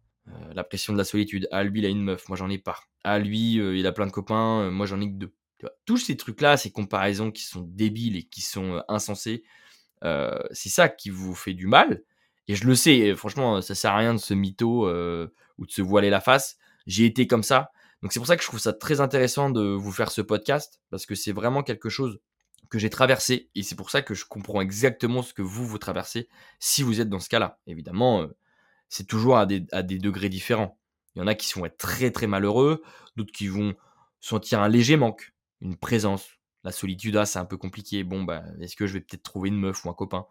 La 0.55 0.64
pression 0.64 0.93
de 0.93 0.99
la 0.99 1.05
solitude. 1.05 1.49
Ah, 1.52 1.64
lui, 1.64 1.81
il 1.81 1.87
a 1.87 1.88
une 1.88 2.02
meuf, 2.02 2.28
moi, 2.28 2.37
j'en 2.37 2.50
ai 2.50 2.58
pas. 2.58 2.78
Ah, 3.05 3.19
lui, 3.19 3.55
il 3.55 3.87
a 3.87 3.93
plein 3.93 4.06
de 4.06 4.12
copains, 4.12 4.70
moi, 4.70 4.87
j'en 4.87 5.00
ai 5.00 5.11
que 5.11 5.17
deux 5.17 5.32
tous 5.87 5.96
ces 5.96 6.19
trucs-là, 6.19 6.58
ces 6.58 6.70
comparaisons 6.70 7.31
qui 7.31 7.43
sont 7.43 7.62
débiles 7.62 8.17
et 8.17 8.25
qui 8.25 8.43
sont 8.43 8.82
insensées, 8.88 9.43
c'est 10.02 10.69
ça 10.69 10.88
qui 10.90 11.08
vous 11.08 11.34
fait 11.34 11.55
du 11.55 11.67
mal. 11.67 12.02
Et 12.46 12.55
je 12.55 12.67
le 12.67 12.75
sais, 12.75 13.14
franchement, 13.17 13.62
ça 13.62 13.75
sert 13.75 13.93
à 13.93 13.96
rien 13.96 14.12
de 14.12 14.19
se 14.19 14.34
mytho 14.34 14.87
ou 14.87 15.67
de 15.67 15.70
se 15.70 15.81
voiler 15.81 16.11
la 16.11 16.20
face. 16.20 16.58
J'ai 16.87 17.06
été 17.06 17.26
comme 17.26 17.43
ça. 17.43 17.70
Donc 18.02 18.12
c'est 18.12 18.20
pour 18.20 18.26
ça 18.26 18.37
que 18.37 18.43
je 18.43 18.49
trouve 18.49 18.61
ça 18.61 18.75
très 18.75 19.00
intéressant 19.00 19.49
de 19.49 19.62
vous 19.62 19.93
faire 19.93 20.11
ce 20.11 20.20
podcast, 20.20 20.78
parce 20.90 21.06
que 21.06 21.14
c'est 21.14 21.32
vraiment 21.32 21.62
quelque 21.62 21.88
chose 21.88 22.20
que 22.69 22.78
j'ai 22.78 22.90
traversé, 22.90 23.49
et 23.54 23.62
c'est 23.62 23.76
pour 23.76 23.90
ça 23.90 24.02
que 24.02 24.12
je 24.12 24.26
comprends 24.26 24.61
exactement 24.61 25.23
ce 25.23 25.33
que 25.33 25.42
vous, 25.42 25.64
vous 25.66 25.78
traversez, 25.78 26.28
si 26.61 26.83
vous 26.83 27.00
êtes 27.00 27.09
dans 27.09 27.21
ce 27.21 27.30
cas-là. 27.30 27.59
Évidemment, 27.66 28.28
c'est 28.88 29.07
toujours 29.07 29.37
à 29.37 29.47
des, 29.47 29.61
degrés 29.99 30.28
différents. 30.28 30.78
Il 31.14 31.21
y 31.21 31.23
en 31.23 31.26
a 31.26 31.35
qui 31.35 31.52
vont 31.59 31.66
être 31.66 31.78
très 31.78 32.11
très 32.11 32.26
malheureux, 32.26 32.83
d'autres 33.16 33.33
qui 33.33 33.49
vont 33.49 33.75
sentir 34.21 34.61
un 34.61 34.69
léger 34.69 34.97
manque 34.97 35.33
une 35.61 35.76
présence. 35.76 36.28
La 36.64 36.73
solitude, 36.73 37.16
ah, 37.16 37.26
c'est 37.26 37.38
un 37.38 37.45
peu 37.45 37.57
compliqué. 37.57 38.05
Bon, 38.05 38.25
bah, 38.25 38.43
est-ce 38.61 38.76
que 38.76 38.87
je 38.87 38.95
vais 38.95 39.00
peut-être 39.00 39.23
trouver 39.23 39.49
une 39.49 39.57
meuf 39.57 39.85
ou 39.85 39.88
un 39.88 39.95
copain? 39.95 40.26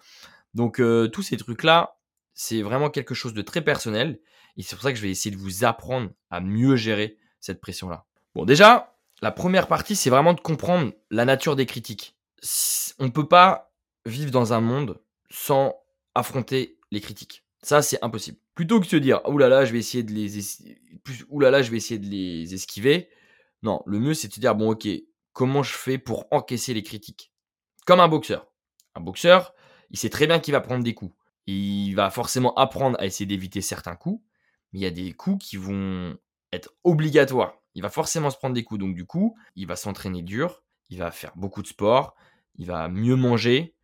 Donc, 0.54 0.80
euh, 0.80 1.08
tous 1.08 1.24
ces 1.24 1.38
trucs-là, 1.38 1.98
c'est 2.34 2.62
vraiment 2.62 2.90
quelque 2.90 3.16
chose 3.16 3.34
de 3.34 3.42
très 3.42 3.62
personnel. 3.62 4.20
Et 4.58 4.64
c'est 4.64 4.76
pour 4.76 4.84
ça 4.84 4.92
que 4.92 4.98
je 4.98 5.02
vais 5.02 5.10
essayer 5.10 5.36
de 5.36 5.40
vous 5.40 5.64
apprendre 5.64 6.12
à 6.30 6.42
mieux 6.42 6.76
gérer 6.76 7.18
cette 7.40 7.62
pression-là. 7.62 8.06
Bon, 8.36 8.46
déjà, 8.46 8.96
la 9.22 9.32
première 9.32 9.68
partie, 9.68 9.96
c'est 9.96 10.10
vraiment 10.10 10.34
de 10.34 10.42
comprendre 10.42 10.92
la 11.10 11.26
nature 11.26 11.56
des 11.56 11.66
critiques. 11.66 12.18
On 13.00 13.06
ne 13.06 13.10
peut 13.10 13.28
pas 13.28 13.74
vivre 14.06 14.32
dans 14.32 14.54
un 14.54 14.62
monde 14.62 15.02
sans 15.30 15.76
affronter 16.16 16.78
les 16.92 17.02
critiques. 17.02 17.46
Ça, 17.62 17.82
c'est 17.82 18.04
impossible. 18.04 18.38
Plutôt 18.56 18.80
que 18.80 18.86
de 18.86 18.90
se 18.90 18.96
dire, 18.96 19.22
oulala, 19.28 19.66
je 19.66 19.74
vais 19.74 19.80
essayer 19.80 20.04
de 20.04 20.14
les, 20.14 20.40
oulala, 21.30 21.62
je 21.62 21.72
vais 21.72 21.78
essayer 21.78 22.00
de 22.00 22.08
les 22.08 22.54
esquiver. 22.54 23.10
Non, 23.62 23.84
le 23.86 24.00
mieux, 24.00 24.14
c'est 24.14 24.30
de 24.30 24.34
se 24.34 24.40
dire, 24.40 24.56
bon, 24.56 24.72
ok, 24.72 24.88
comment 25.34 25.62
je 25.62 25.74
fais 25.74 25.98
pour 25.98 26.26
encaisser 26.32 26.74
les 26.74 26.82
critiques? 26.82 27.34
Comme 27.86 28.00
un 28.00 28.08
boxeur. 28.08 28.48
Un 28.96 29.02
boxeur, 29.02 29.54
il 29.92 29.98
sait 29.98 30.10
très 30.10 30.26
bien 30.26 30.40
qu'il 30.40 30.54
va 30.54 30.62
prendre 30.62 30.84
des 30.84 30.94
coups. 30.94 31.14
Il 31.48 31.94
va 31.94 32.10
forcément 32.10 32.54
apprendre 32.56 33.00
à 33.00 33.06
essayer 33.06 33.26
d'éviter 33.26 33.62
certains 33.62 33.96
coups, 33.96 34.24
mais 34.72 34.80
il 34.80 34.84
y 34.84 34.88
a 34.88 34.92
des 34.92 35.12
coups 35.12 35.46
qui 35.46 35.58
vont 35.58 36.18
être 36.54 36.74
obligatoires. 36.84 37.62
Il 37.76 37.82
va 37.82 37.90
forcément 37.90 38.30
se 38.30 38.38
prendre 38.38 38.56
des 38.56 38.64
coups, 38.64 38.80
donc 38.80 38.96
du 38.96 39.06
coup, 39.06 39.38
il 39.56 39.68
va 39.68 39.76
s'entraîner 39.76 40.22
dur, 40.22 40.64
il 40.90 40.98
va 40.98 41.12
faire 41.12 41.34
beaucoup 41.36 41.62
de 41.62 41.68
sport, 41.68 42.16
il 42.56 42.68
va 42.68 42.88
mieux 42.88 43.18
manger, 43.18 43.76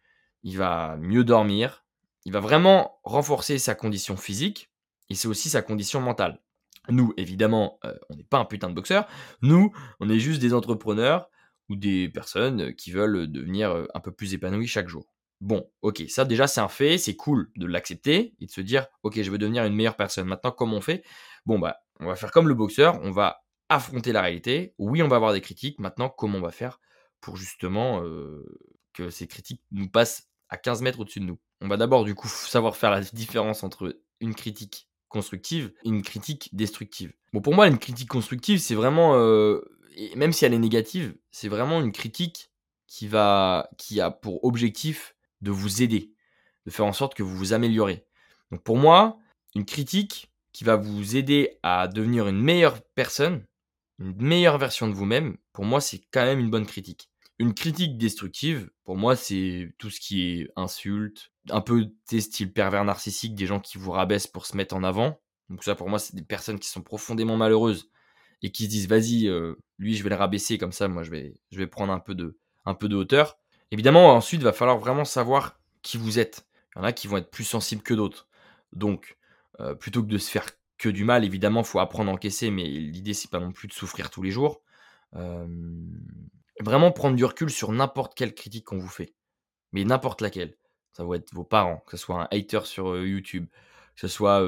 il 0.43 0.57
va 0.57 0.95
mieux 0.97 1.25
dormir, 1.25 1.80
il 2.25 2.31
va 2.31 2.39
vraiment 2.39 2.99
renforcer 3.03 3.57
sa 3.57 3.75
condition 3.75 4.17
physique 4.17 4.71
et 5.09 5.15
c'est 5.15 5.27
aussi 5.27 5.49
sa 5.49 5.61
condition 5.61 6.01
mentale. 6.01 6.41
Nous, 6.89 7.13
évidemment, 7.17 7.79
euh, 7.85 7.93
on 8.09 8.15
n'est 8.15 8.23
pas 8.23 8.39
un 8.39 8.45
putain 8.45 8.69
de 8.69 8.73
boxeur. 8.73 9.07
Nous, 9.41 9.71
on 9.99 10.09
est 10.09 10.19
juste 10.19 10.41
des 10.41 10.53
entrepreneurs 10.53 11.29
ou 11.69 11.75
des 11.75 12.09
personnes 12.09 12.73
qui 12.75 12.91
veulent 12.91 13.31
devenir 13.31 13.71
euh, 13.71 13.87
un 13.93 13.99
peu 13.99 14.11
plus 14.11 14.33
épanouies 14.33 14.67
chaque 14.67 14.87
jour. 14.87 15.13
Bon, 15.41 15.69
ok, 15.81 16.03
ça 16.07 16.25
déjà 16.25 16.45
c'est 16.47 16.61
un 16.61 16.67
fait, 16.67 16.97
c'est 16.97 17.15
cool 17.15 17.51
de 17.55 17.65
l'accepter 17.65 18.35
et 18.39 18.45
de 18.45 18.51
se 18.51 18.61
dire, 18.61 18.87
ok, 19.03 19.21
je 19.21 19.31
veux 19.31 19.37
devenir 19.37 19.65
une 19.65 19.73
meilleure 19.73 19.95
personne. 19.95 20.27
Maintenant, 20.27 20.51
comment 20.51 20.77
on 20.77 20.81
fait? 20.81 21.03
Bon, 21.45 21.59
bah, 21.59 21.77
on 21.99 22.07
va 22.07 22.15
faire 22.15 22.31
comme 22.31 22.47
le 22.47 22.53
boxeur, 22.53 22.99
on 23.03 23.11
va 23.11 23.43
affronter 23.69 24.11
la 24.11 24.21
réalité. 24.21 24.75
Oui, 24.77 25.01
on 25.01 25.07
va 25.07 25.15
avoir 25.15 25.33
des 25.33 25.41
critiques. 25.41 25.79
Maintenant, 25.79 26.09
comment 26.09 26.37
on 26.37 26.41
va 26.41 26.51
faire 26.51 26.79
pour 27.21 27.37
justement 27.37 28.03
euh, 28.03 28.45
que 28.93 29.09
ces 29.09 29.27
critiques 29.27 29.63
nous 29.71 29.89
passent 29.89 30.29
à 30.49 30.57
15 30.57 30.81
mètres 30.81 30.99
au-dessus 30.99 31.21
de 31.21 31.25
nous? 31.25 31.39
On 31.61 31.67
va 31.67 31.77
d'abord 31.77 32.03
du 32.03 32.15
coup 32.15 32.27
savoir 32.27 32.75
faire 32.75 32.91
la 32.91 33.01
différence 33.01 33.63
entre 33.63 34.01
une 34.19 34.33
critique 34.33 34.87
constructive 35.09 35.73
et 35.83 35.89
une 35.89 36.01
critique 36.01 36.49
destructive. 36.53 37.13
Bon, 37.33 37.41
pour 37.41 37.53
moi, 37.53 37.67
une 37.67 37.77
critique 37.77 38.09
constructive, 38.09 38.59
c'est 38.59 38.75
vraiment, 38.75 39.15
euh, 39.15 39.61
même 40.15 40.33
si 40.33 40.43
elle 40.45 40.53
est 40.53 40.59
négative, 40.59 41.15
c'est 41.29 41.49
vraiment 41.49 41.79
une 41.81 41.91
critique 41.91 42.49
qui 42.87 43.07
va, 43.07 43.69
qui 43.77 44.01
a 44.01 44.09
pour 44.09 44.43
objectif 44.43 45.15
de 45.41 45.51
vous 45.51 45.83
aider, 45.83 46.13
de 46.65 46.71
faire 46.71 46.85
en 46.85 46.93
sorte 46.93 47.13
que 47.13 47.23
vous 47.23 47.37
vous 47.37 47.53
améliorez. 47.53 48.05
Donc 48.51 48.63
pour 48.63 48.77
moi, 48.77 49.19
une 49.55 49.65
critique 49.65 50.31
qui 50.53 50.63
va 50.63 50.75
vous 50.75 51.15
aider 51.15 51.59
à 51.63 51.87
devenir 51.87 52.27
une 52.27 52.41
meilleure 52.41 52.81
personne, 52.95 53.43
une 53.99 54.15
meilleure 54.21 54.57
version 54.57 54.87
de 54.87 54.93
vous-même, 54.93 55.37
pour 55.53 55.65
moi, 55.65 55.79
c'est 55.79 56.01
quand 56.11 56.25
même 56.25 56.39
une 56.39 56.49
bonne 56.49 56.65
critique. 56.65 57.09
Une 57.39 57.53
critique 57.53 57.97
destructive, 57.97 58.69
pour 58.83 58.97
moi, 58.97 59.15
c'est 59.15 59.73
tout 59.77 59.89
ce 59.89 59.99
qui 59.99 60.23
est 60.23 60.49
insulte, 60.55 61.30
un 61.49 61.61
peu 61.61 61.89
des 62.09 62.21
style 62.21 62.53
pervers 62.53 62.85
narcissique, 62.85 63.35
des 63.35 63.45
gens 63.45 63.59
qui 63.59 63.77
vous 63.77 63.91
rabaissent 63.91 64.27
pour 64.27 64.45
se 64.45 64.55
mettre 64.55 64.75
en 64.75 64.83
avant. 64.83 65.19
Donc 65.49 65.63
ça, 65.63 65.75
pour 65.75 65.89
moi, 65.89 65.99
c'est 65.99 66.15
des 66.15 66.23
personnes 66.23 66.59
qui 66.59 66.69
sont 66.69 66.81
profondément 66.81 67.37
malheureuses 67.37 67.89
et 68.41 68.51
qui 68.51 68.65
se 68.65 68.69
disent, 68.69 68.87
vas-y, 68.87 69.27
euh, 69.27 69.55
lui, 69.77 69.95
je 69.95 70.03
vais 70.03 70.09
le 70.09 70.15
rabaisser 70.15 70.57
comme 70.57 70.71
ça, 70.71 70.87
moi, 70.87 71.03
je 71.03 71.11
vais, 71.11 71.67
prendre 71.67 71.93
un 71.93 71.99
peu 71.99 72.15
de, 72.15 72.95
hauteur. 72.95 73.37
Évidemment, 73.71 74.13
ensuite, 74.13 74.41
il 74.41 74.43
va 74.43 74.53
falloir 74.53 74.77
vraiment 74.77 75.05
savoir 75.05 75.59
qui 75.81 75.97
vous 75.97 76.19
êtes. 76.19 76.47
Il 76.75 76.79
y 76.79 76.81
en 76.81 76.85
a 76.85 76.93
qui 76.93 77.07
vont 77.07 77.17
être 77.17 77.29
plus 77.29 77.43
sensibles 77.43 77.83
que 77.83 77.93
d'autres. 77.93 78.27
Donc, 78.73 79.17
euh, 79.59 79.75
plutôt 79.75 80.01
que 80.01 80.07
de 80.07 80.17
se 80.17 80.29
faire 80.29 80.45
que 80.77 80.89
du 80.89 81.03
mal, 81.03 81.23
évidemment, 81.25 81.61
il 81.61 81.67
faut 81.67 81.79
apprendre 81.79 82.09
à 82.09 82.13
encaisser, 82.13 82.49
mais 82.49 82.63
l'idée, 82.63 83.13
c'est 83.13 83.29
pas 83.29 83.39
non 83.39 83.51
plus 83.51 83.67
de 83.67 83.73
souffrir 83.73 84.09
tous 84.09 84.23
les 84.23 84.31
jours. 84.31 84.61
Vraiment 86.61 86.91
prendre 86.91 87.15
du 87.15 87.25
recul 87.25 87.49
sur 87.49 87.71
n'importe 87.71 88.15
quelle 88.15 88.33
critique 88.33 88.65
qu'on 88.65 88.77
vous 88.77 88.87
fait. 88.87 89.13
Mais 89.71 89.83
n'importe 89.83 90.21
laquelle. 90.21 90.55
Ça 90.93 91.03
va 91.05 91.15
être 91.15 91.33
vos 91.33 91.43
parents, 91.43 91.83
que 91.87 91.97
ce 91.97 92.03
soit 92.03 92.21
un 92.21 92.27
hater 92.31 92.61
sur 92.65 92.97
YouTube, 92.97 93.47
que 93.95 94.01
ce 94.01 94.07
soit 94.07 94.45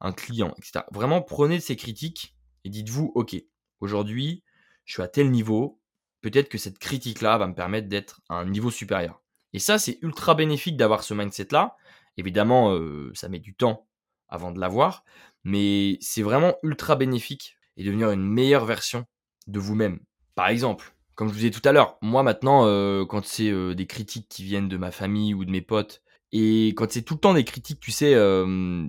un 0.00 0.12
client, 0.12 0.54
etc. 0.58 0.84
Vraiment, 0.92 1.22
prenez 1.22 1.60
ces 1.60 1.76
critiques 1.76 2.36
et 2.64 2.70
dites-vous, 2.70 3.12
ok, 3.14 3.36
aujourd'hui, 3.80 4.44
je 4.84 4.94
suis 4.94 5.02
à 5.02 5.08
tel 5.08 5.30
niveau, 5.30 5.80
peut-être 6.20 6.48
que 6.48 6.58
cette 6.58 6.78
critique-là 6.78 7.38
va 7.38 7.46
me 7.46 7.54
permettre 7.54 7.88
d'être 7.88 8.20
à 8.28 8.34
un 8.34 8.44
niveau 8.44 8.70
supérieur. 8.70 9.22
Et 9.52 9.58
ça, 9.58 9.78
c'est 9.78 9.98
ultra 10.02 10.34
bénéfique 10.34 10.76
d'avoir 10.76 11.02
ce 11.02 11.14
mindset-là. 11.14 11.76
Évidemment, 12.16 12.78
ça 13.14 13.28
met 13.28 13.38
du 13.38 13.54
temps 13.54 13.88
avant 14.28 14.50
de 14.50 14.60
l'avoir, 14.60 15.04
mais 15.44 15.96
c'est 16.00 16.22
vraiment 16.22 16.54
ultra 16.62 16.96
bénéfique 16.96 17.56
et 17.78 17.84
devenir 17.84 18.10
une 18.10 18.26
meilleure 18.26 18.66
version 18.66 19.06
de 19.46 19.58
vous-même. 19.58 20.00
Par 20.34 20.48
exemple, 20.48 20.94
comme 21.18 21.26
je 21.26 21.32
vous 21.32 21.40
disais 21.40 21.50
tout 21.50 21.68
à 21.68 21.72
l'heure, 21.72 21.98
moi 22.00 22.22
maintenant, 22.22 22.62
quand 23.06 23.26
c'est 23.26 23.74
des 23.74 23.86
critiques 23.88 24.28
qui 24.28 24.44
viennent 24.44 24.68
de 24.68 24.76
ma 24.76 24.92
famille 24.92 25.34
ou 25.34 25.44
de 25.44 25.50
mes 25.50 25.62
potes, 25.62 26.00
et 26.30 26.68
quand 26.76 26.92
c'est 26.92 27.02
tout 27.02 27.14
le 27.14 27.20
temps 27.20 27.34
des 27.34 27.42
critiques, 27.42 27.80
tu 27.80 27.90
sais, 27.90 28.12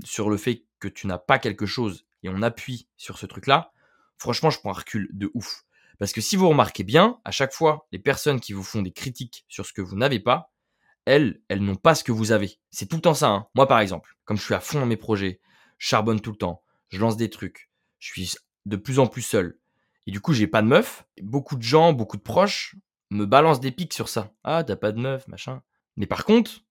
sur 0.06 0.30
le 0.30 0.38
fait 0.38 0.64
que 0.80 0.88
tu 0.88 1.08
n'as 1.08 1.18
pas 1.18 1.40
quelque 1.40 1.66
chose, 1.66 2.06
et 2.22 2.30
on 2.30 2.44
appuie 2.44 2.88
sur 2.98 3.18
ce 3.18 3.26
truc-là, 3.26 3.72
franchement, 4.20 4.52
je 4.52 4.60
prends 4.60 4.70
un 4.70 4.74
recul 4.74 5.10
de 5.12 5.32
ouf. 5.34 5.64
Parce 5.98 6.14
que 6.14 6.22
si 6.22 6.36
vous 6.36 6.48
remarquez 6.48 6.84
bien, 6.84 7.20
à 7.26 7.32
chaque 7.32 7.52
fois, 7.52 7.88
les 7.92 7.98
personnes 7.98 8.40
qui 8.40 8.54
vous 8.54 8.62
font 8.62 8.84
des 8.84 8.92
critiques 8.92 9.44
sur 9.48 9.66
ce 9.66 9.74
que 9.74 9.82
vous 9.82 9.96
n'avez 9.96 10.20
pas, 10.20 10.54
elles, 11.06 11.42
elles 11.48 11.64
n'ont 11.64 11.78
pas 11.78 11.96
ce 11.96 12.04
que 12.04 12.12
vous 12.12 12.32
avez. 12.32 12.60
C'est 12.70 12.86
tout 12.86 12.98
le 12.98 13.02
temps 13.02 13.16
ça. 13.16 13.30
Hein. 13.30 13.48
Moi, 13.56 13.68
par 13.68 13.80
exemple, 13.80 14.16
comme 14.26 14.38
je 14.38 14.44
suis 14.44 14.54
à 14.54 14.60
fond 14.60 14.80
dans 14.80 14.86
mes 14.86 14.98
projets, 14.98 15.42
je 15.80 15.88
charbonne 15.88 16.22
tout 16.22 16.32
le 16.32 16.38
temps, 16.38 16.62
je 16.90 17.00
lance 17.00 17.18
des 17.18 17.32
trucs, 17.32 17.72
je 17.98 18.12
suis 18.12 18.36
de 18.68 18.76
plus 18.76 19.00
en 19.00 19.08
plus 19.08 19.24
seul. 19.24 19.59
Et 20.10 20.12
du 20.12 20.22
coup, 20.22 20.34
j'ai 20.34 20.48
pas 20.48 20.64
de 20.64 20.68
meuf. 20.68 21.06
Beaucoup 21.22 21.56
de 21.56 21.62
gens, 21.62 21.94
beaucoup 21.94 22.18
de 22.18 22.24
proches 22.24 22.76
me 23.12 23.28
balancent 23.28 23.60
des 23.60 23.70
pics 23.70 23.94
sur 23.94 24.10
ça. 24.10 24.34
Ah, 24.44 24.64
t'as 24.64 24.76
pas 24.76 24.92
de 24.92 25.00
meuf, 25.00 25.28
machin. 25.28 25.62
Mais 25.98 26.08
par 26.08 26.26
contre, 26.26 26.64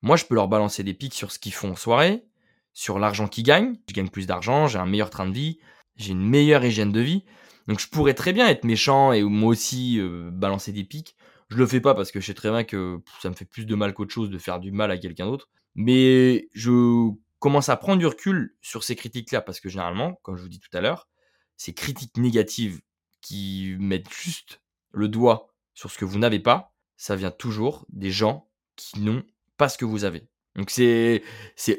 moi, 0.00 0.16
je 0.16 0.24
peux 0.26 0.36
leur 0.36 0.46
balancer 0.46 0.84
des 0.84 0.94
pics 0.94 1.12
sur 1.12 1.32
ce 1.32 1.40
qu'ils 1.40 1.54
font 1.54 1.72
en 1.72 1.74
soirée, 1.74 2.24
sur 2.72 3.00
l'argent 3.00 3.26
qu'ils 3.26 3.42
gagnent. 3.42 3.74
Je 3.88 3.94
gagne 3.94 4.10
plus 4.10 4.28
d'argent, 4.28 4.68
j'ai 4.68 4.78
un 4.78 4.86
meilleur 4.86 5.10
train 5.10 5.26
de 5.26 5.34
vie, 5.34 5.58
j'ai 5.96 6.12
une 6.12 6.24
meilleure 6.24 6.64
hygiène 6.64 6.92
de 6.92 7.00
vie. 7.00 7.24
Donc 7.66 7.80
je 7.80 7.88
pourrais 7.88 8.14
très 8.14 8.32
bien 8.32 8.46
être 8.46 8.62
méchant 8.62 9.10
et 9.10 9.24
moi 9.24 9.48
aussi 9.48 9.98
euh, 9.98 10.30
balancer 10.30 10.70
des 10.70 10.84
pics. 10.84 11.16
Je 11.48 11.56
le 11.56 11.66
fais 11.66 11.80
pas 11.80 11.96
parce 11.96 12.12
que 12.12 12.20
je 12.20 12.26
sais 12.26 12.34
très 12.34 12.50
bien 12.50 12.62
que 12.62 13.00
ça 13.20 13.28
me 13.28 13.34
fait 13.34 13.44
plus 13.44 13.66
de 13.66 13.74
mal 13.74 13.92
qu'autre 13.92 14.14
chose 14.14 14.30
de 14.30 14.38
faire 14.38 14.60
du 14.60 14.70
mal 14.70 14.92
à 14.92 14.98
quelqu'un 14.98 15.26
d'autre. 15.26 15.48
Mais 15.74 16.46
je 16.54 17.10
commence 17.40 17.68
à 17.68 17.76
prendre 17.76 17.98
du 17.98 18.06
recul 18.06 18.54
sur 18.60 18.84
ces 18.84 18.94
critiques-là 18.94 19.40
parce 19.40 19.58
que 19.58 19.68
généralement, 19.68 20.14
comme 20.22 20.36
je 20.36 20.42
vous 20.42 20.48
dis 20.48 20.60
tout 20.60 20.70
à 20.76 20.80
l'heure, 20.80 21.08
ces 21.56 21.74
critiques 21.74 22.16
négatives 22.16 22.80
qui 23.20 23.76
mettent 23.78 24.12
juste 24.12 24.60
le 24.92 25.08
doigt 25.08 25.48
sur 25.74 25.90
ce 25.90 25.98
que 25.98 26.04
vous 26.04 26.18
n'avez 26.18 26.40
pas, 26.40 26.72
ça 26.96 27.16
vient 27.16 27.30
toujours 27.30 27.86
des 27.88 28.10
gens 28.10 28.48
qui 28.76 29.00
n'ont 29.00 29.24
pas 29.56 29.68
ce 29.68 29.78
que 29.78 29.84
vous 29.84 30.04
avez. 30.04 30.28
Donc 30.56 30.70
c'est 30.70 31.22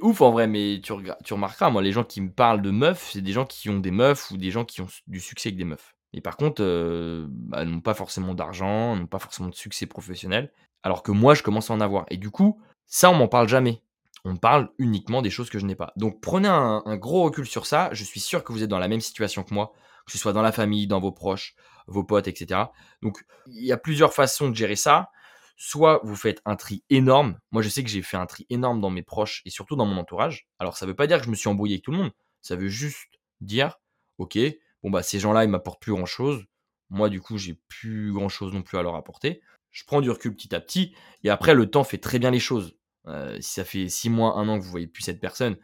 ouf 0.02 0.22
en 0.22 0.32
vrai, 0.32 0.48
mais 0.48 0.82
tu, 0.84 0.94
tu 1.24 1.34
remarqueras, 1.34 1.70
moi, 1.70 1.82
les 1.82 1.94
gens 1.94 2.04
qui 2.04 2.20
me 2.20 2.32
parlent 2.32 2.62
de 2.62 2.72
meufs, 2.72 3.12
c'est 3.14 3.22
des 3.22 3.32
gens 3.32 3.46
qui 3.46 3.70
ont 3.70 3.80
des 3.80 3.92
meufs 3.92 4.32
ou 4.32 4.38
des 4.38 4.52
gens 4.52 4.66
qui 4.66 4.82
ont 4.82 4.88
du 5.08 5.20
succès 5.22 5.50
avec 5.50 5.58
des 5.58 5.64
meufs. 5.64 5.96
Et 6.14 6.22
par 6.22 6.38
contre, 6.38 6.62
euh, 6.62 7.28
bah, 7.30 7.66
n'ont 7.66 7.82
pas 7.82 7.94
forcément 7.94 8.34
d'argent, 8.34 8.96
n'ont 8.96 9.08
pas 9.08 9.20
forcément 9.20 9.50
de 9.50 9.56
succès 9.56 9.86
professionnel, 9.86 10.52
alors 10.84 11.04
que 11.04 11.12
moi, 11.12 11.34
je 11.34 11.44
commence 11.44 11.72
à 11.72 11.74
en 11.74 11.82
avoir. 11.82 12.06
Et 12.10 12.18
du 12.18 12.30
coup, 12.32 12.62
ça, 12.86 13.12
on 13.12 13.16
m'en 13.16 13.28
parle 13.28 13.50
jamais. 13.50 13.82
On 14.26 14.36
parle 14.36 14.70
uniquement 14.78 15.22
des 15.22 15.30
choses 15.30 15.50
que 15.50 15.60
je 15.60 15.66
n'ai 15.66 15.76
pas. 15.76 15.94
Donc 15.96 16.20
prenez 16.20 16.48
un, 16.48 16.98
gros 16.98 17.24
recul 17.24 17.46
sur 17.46 17.66
ça. 17.66 17.90
Je 17.94 18.04
suis 18.04 18.20
sûr 18.20 18.44
que 18.44 18.52
vous 18.52 18.64
êtes 18.64 18.70
dans 18.70 18.80
la 18.80 18.88
même 18.88 19.02
situation 19.02 19.44
que 19.44 19.54
moi, 19.54 19.72
que 20.06 20.12
ce 20.12 20.18
soit 20.18 20.34
dans 20.34 20.42
la 20.42 20.52
famille, 20.52 20.88
dans 20.88 21.00
vos 21.00 21.12
proches, 21.12 21.56
vos 21.88 22.04
potes, 22.04 22.28
etc. 22.28 22.62
Donc 23.02 23.24
il 23.48 23.66
y 23.66 23.72
a 23.72 23.78
plusieurs 23.78 24.14
façons 24.14 24.50
de 24.50 24.56
gérer 24.56 24.76
ça 24.76 25.12
soit 25.58 26.02
vous 26.04 26.16
faites 26.16 26.42
un 26.46 26.56
tri 26.56 26.84
énorme. 26.90 27.40
Moi, 27.52 27.62
je 27.62 27.70
sais 27.70 27.84
que 27.84 27.90
j'ai 27.90 28.02
fait 28.02 28.18
un 28.18 28.26
tri 28.26 28.46
énorme 28.50 28.82
dans 28.82 28.90
mes 28.90 29.04
proches 29.04 29.42
et 29.46 29.50
surtout 29.50 29.76
dans 29.76 29.86
mon 29.86 29.98
entourage. 29.98 30.48
Alors, 30.60 30.78
ça 30.78 30.86
veut 30.86 30.96
pas 30.96 31.08
dire 31.08 31.20
que 31.20 31.26
je 31.26 31.30
me 31.30 31.36
suis 31.36 31.50
embrouillé 31.50 31.76
avec 31.76 31.86
tout 31.86 31.92
le 31.92 31.98
monde. 31.98 32.12
Ça 32.42 32.56
veut 32.56 32.68
juste 32.68 33.20
dire, 33.42 33.80
ok, 34.18 34.38
bon 34.84 34.90
bah 34.92 35.04
ces 35.04 35.20
gens-là, 35.20 35.44
ils 35.44 35.50
m'apportent 35.50 35.82
plus 35.82 35.94
grand-chose. 35.94 36.46
Moi, 36.90 37.10
du 37.10 37.22
coup, 37.22 37.38
j'ai 37.38 37.60
plus 37.68 38.14
grand-chose 38.14 38.54
non 38.54 38.62
plus 38.62 38.78
à 38.78 38.84
leur 38.84 38.96
apporter. 38.96 39.42
Je 39.72 39.84
prends 39.86 40.02
du 40.02 40.10
recul 40.10 40.36
petit 40.36 40.54
à 40.56 40.60
petit 40.60 40.96
et 41.24 41.30
après, 41.30 41.54
le 41.54 41.70
temps 41.70 41.84
fait 41.84 41.98
très 41.98 42.20
bien 42.20 42.32
les 42.32 42.40
choses. 42.40 42.78
Euh, 43.08 43.40
si 43.40 43.54
ça 43.54 43.66
fait 43.66 43.88
six 43.90 44.10
mois, 44.10 44.38
un 44.38 44.48
an 44.48 44.58
que 44.58 44.64
vous 44.64 44.72
voyez 44.72 44.88
plus 44.88 45.04
cette 45.04 45.20
personne, 45.20 45.58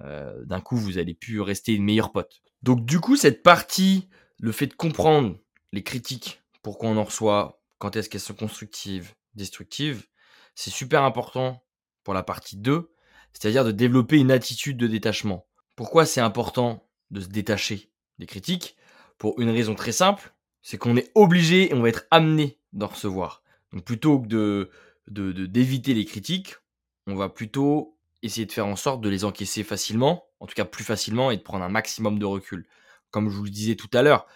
euh, 0.00 0.44
d'un 0.44 0.60
coup, 0.60 0.76
vous 0.76 0.98
allez 0.98 1.14
plus 1.14 1.40
rester 1.40 1.74
une 1.74 1.84
meilleure 1.84 2.12
pote. 2.12 2.42
Donc, 2.62 2.84
du 2.84 3.00
coup, 3.00 3.16
cette 3.16 3.42
partie, 3.42 4.08
le 4.38 4.52
fait 4.52 4.66
de 4.66 4.74
comprendre 4.74 5.38
les 5.72 5.82
critiques, 5.82 6.42
pourquoi 6.62 6.90
on 6.90 6.96
en 6.96 7.04
reçoit, 7.04 7.62
quand 7.78 7.96
est-ce 7.96 8.08
qu'elles 8.08 8.20
sont 8.20 8.34
constructives, 8.34 9.14
destructive, 9.34 10.06
c'est 10.54 10.70
super 10.70 11.02
important 11.02 11.64
pour 12.02 12.14
la 12.14 12.22
partie 12.22 12.56
2, 12.56 12.90
c'est-à-dire 13.32 13.64
de 13.64 13.72
développer 13.72 14.16
une 14.16 14.30
attitude 14.30 14.76
de 14.76 14.86
détachement. 14.86 15.46
Pourquoi 15.76 16.06
c'est 16.06 16.20
important 16.20 16.88
de 17.10 17.20
se 17.20 17.28
détacher 17.28 17.90
des 18.18 18.26
critiques? 18.26 18.76
Pour 19.18 19.38
une 19.40 19.50
raison 19.50 19.74
très 19.74 19.92
simple, 19.92 20.34
c'est 20.62 20.78
qu'on 20.78 20.96
est 20.96 21.10
obligé 21.14 21.70
et 21.70 21.74
on 21.74 21.82
va 21.82 21.90
être 21.90 22.06
amené 22.10 22.58
d'en 22.72 22.86
recevoir. 22.86 23.42
Donc 23.72 23.84
plutôt 23.84 24.20
que 24.20 24.26
de 24.26 24.70
d'éviter 25.46 25.94
les 25.94 26.04
critiques, 26.04 26.56
on 27.06 27.14
va 27.14 27.28
plutôt 27.28 27.98
essayer 28.22 28.46
de 28.46 28.52
faire 28.52 28.66
en 28.66 28.76
sorte 28.76 29.00
de 29.00 29.08
les 29.08 29.24
encaisser 29.24 29.62
facilement, 29.62 30.24
en 30.40 30.46
tout 30.46 30.54
cas 30.54 30.64
plus 30.64 30.84
facilement, 30.84 31.30
et 31.30 31.36
de 31.36 31.42
prendre 31.42 31.64
un 31.64 31.68
maximum 31.68 32.18
de 32.18 32.24
recul. 32.24 32.66
Comme 33.10 33.30
je 33.30 33.36
vous 33.36 33.44
le 33.44 33.50
disais 33.50 33.76
tout 33.76 33.90
à 33.92 34.02
l'heure, 34.02 34.26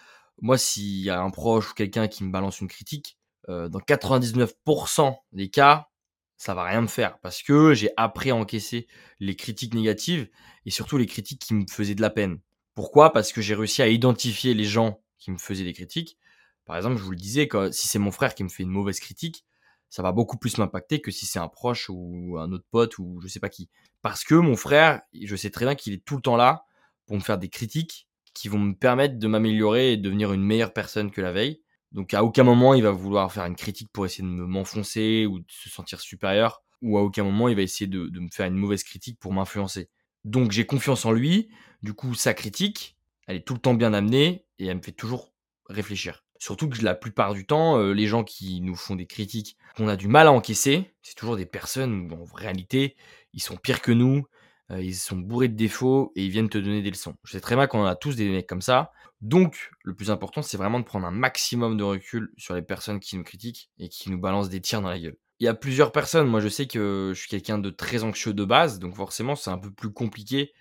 moi 0.41 0.57
s'il 0.57 1.01
y 1.01 1.09
a 1.09 1.21
un 1.21 1.29
proche 1.29 1.71
ou 1.71 1.73
quelqu'un 1.73 2.07
qui 2.07 2.23
me 2.23 2.31
balance 2.31 2.61
une 2.61 2.67
critique, 2.67 3.17
euh, 3.49 3.69
dans 3.69 3.79
99% 3.79 5.15
des 5.33 5.49
cas, 5.49 5.89
ça 6.37 6.55
va 6.55 6.63
rien 6.63 6.81
me 6.81 6.87
faire 6.87 7.19
parce 7.19 7.43
que 7.43 7.73
j'ai 7.73 7.91
appris 7.97 8.31
à 8.31 8.35
encaisser 8.35 8.87
les 9.19 9.35
critiques 9.35 9.73
négatives 9.75 10.27
et 10.65 10.71
surtout 10.71 10.97
les 10.97 11.05
critiques 11.05 11.41
qui 11.41 11.53
me 11.53 11.65
faisaient 11.69 11.95
de 11.95 12.01
la 12.01 12.09
peine. 12.09 12.39
Pourquoi? 12.73 13.11
Parce 13.13 13.31
que 13.31 13.41
j'ai 13.41 13.53
réussi 13.53 13.81
à 13.81 13.87
identifier 13.87 14.53
les 14.53 14.63
gens 14.63 15.01
qui 15.19 15.29
me 15.31 15.37
faisaient 15.37 15.63
des 15.63 15.73
critiques. 15.73 16.17
Par 16.65 16.77
exemple, 16.77 16.97
je 16.97 17.03
vous 17.03 17.11
le 17.11 17.17
disais, 17.17 17.47
si 17.71 17.87
c'est 17.87 17.99
mon 17.99 18.11
frère 18.11 18.33
qui 18.33 18.43
me 18.43 18.49
fait 18.49 18.63
une 18.63 18.69
mauvaise 18.69 18.99
critique, 18.99 19.45
ça 19.91 20.01
va 20.01 20.13
beaucoup 20.13 20.37
plus 20.37 20.57
m'impacter 20.57 21.01
que 21.01 21.11
si 21.11 21.25
c'est 21.25 21.37
un 21.37 21.49
proche 21.49 21.89
ou 21.89 22.37
un 22.39 22.51
autre 22.53 22.65
pote 22.71 22.97
ou 22.97 23.19
je 23.21 23.27
sais 23.27 23.41
pas 23.41 23.49
qui. 23.49 23.69
Parce 24.01 24.23
que 24.23 24.35
mon 24.35 24.55
frère, 24.55 25.01
je 25.13 25.35
sais 25.35 25.49
très 25.49 25.65
bien 25.65 25.75
qu'il 25.75 25.91
est 25.93 26.03
tout 26.03 26.15
le 26.15 26.21
temps 26.21 26.37
là 26.37 26.63
pour 27.05 27.17
me 27.17 27.21
faire 27.21 27.37
des 27.37 27.49
critiques 27.49 28.07
qui 28.33 28.47
vont 28.47 28.57
me 28.57 28.73
permettre 28.73 29.19
de 29.19 29.27
m'améliorer 29.27 29.91
et 29.91 29.97
de 29.97 30.01
devenir 30.01 30.31
une 30.31 30.45
meilleure 30.45 30.71
personne 30.71 31.11
que 31.11 31.19
la 31.19 31.33
veille. 31.33 31.61
Donc 31.91 32.13
à 32.13 32.23
aucun 32.23 32.43
moment 32.43 32.73
il 32.73 32.83
va 32.83 32.91
vouloir 32.91 33.33
faire 33.33 33.45
une 33.45 33.57
critique 33.57 33.89
pour 33.91 34.05
essayer 34.05 34.23
de 34.23 34.29
m'enfoncer 34.29 35.25
ou 35.25 35.39
de 35.39 35.45
se 35.49 35.69
sentir 35.69 35.99
supérieur, 35.99 36.63
ou 36.81 36.97
à 36.97 37.01
aucun 37.01 37.25
moment 37.25 37.49
il 37.49 37.57
va 37.57 37.61
essayer 37.61 37.87
de, 37.87 38.09
me 38.17 38.29
faire 38.31 38.47
une 38.47 38.55
mauvaise 38.55 38.85
critique 38.85 39.19
pour 39.19 39.33
m'influencer. 39.33 39.89
Donc 40.23 40.51
j'ai 40.51 40.65
confiance 40.65 41.03
en 41.03 41.11
lui, 41.11 41.49
du 41.83 41.93
coup 41.93 42.15
sa 42.15 42.33
critique, 42.33 42.97
elle 43.27 43.35
est 43.35 43.45
tout 43.45 43.55
le 43.55 43.59
temps 43.59 43.73
bien 43.73 43.93
amenée 43.93 44.45
et 44.57 44.67
elle 44.67 44.77
me 44.77 44.81
fait 44.81 44.93
toujours 44.93 45.33
réfléchir. 45.67 46.23
Surtout 46.41 46.67
que 46.69 46.83
la 46.83 46.95
plupart 46.95 47.35
du 47.35 47.45
temps, 47.45 47.77
euh, 47.77 47.93
les 47.93 48.07
gens 48.07 48.23
qui 48.23 48.61
nous 48.61 48.75
font 48.75 48.95
des 48.95 49.05
critiques 49.05 49.57
qu'on 49.77 49.87
a 49.87 49.95
du 49.95 50.07
mal 50.07 50.25
à 50.25 50.31
encaisser, 50.31 50.91
c'est 51.03 51.13
toujours 51.13 51.37
des 51.37 51.45
personnes 51.45 52.11
où 52.11 52.15
en 52.15 52.25
réalité 52.33 52.95
ils 53.35 53.43
sont 53.43 53.57
pires 53.57 53.79
que 53.79 53.91
nous, 53.91 54.25
euh, 54.71 54.81
ils 54.81 54.95
sont 54.95 55.17
bourrés 55.17 55.49
de 55.49 55.55
défauts 55.55 56.11
et 56.15 56.25
ils 56.25 56.31
viennent 56.31 56.49
te 56.49 56.57
donner 56.57 56.81
des 56.81 56.89
leçons. 56.89 57.15
Je 57.25 57.33
sais 57.33 57.41
très 57.41 57.55
bien 57.55 57.67
qu'on 57.67 57.85
a 57.85 57.95
tous 57.95 58.15
des 58.15 58.27
mecs 58.27 58.47
comme 58.47 58.63
ça. 58.63 58.91
Donc, 59.21 59.69
le 59.83 59.93
plus 59.93 60.09
important, 60.09 60.41
c'est 60.41 60.57
vraiment 60.57 60.79
de 60.79 60.83
prendre 60.83 61.05
un 61.05 61.11
maximum 61.11 61.77
de 61.77 61.83
recul 61.83 62.31
sur 62.37 62.55
les 62.55 62.63
personnes 62.63 62.99
qui 62.99 63.17
nous 63.17 63.23
critiquent 63.23 63.69
et 63.77 63.87
qui 63.87 64.09
nous 64.09 64.19
balancent 64.19 64.49
des 64.49 64.61
tirs 64.61 64.81
dans 64.81 64.89
la 64.89 64.97
gueule. 64.97 65.17
Il 65.39 65.45
y 65.45 65.47
a 65.47 65.53
plusieurs 65.53 65.91
personnes. 65.91 66.25
Moi, 66.25 66.39
je 66.39 66.47
sais 66.47 66.65
que 66.65 67.11
je 67.13 67.19
suis 67.19 67.29
quelqu'un 67.29 67.59
de 67.59 67.69
très 67.69 68.03
anxieux 68.03 68.33
de 68.33 68.45
base, 68.45 68.79
donc 68.79 68.95
forcément, 68.95 69.35
c'est 69.35 69.51
un 69.51 69.59
peu 69.59 69.69
plus 69.69 69.93
compliqué 69.93 70.53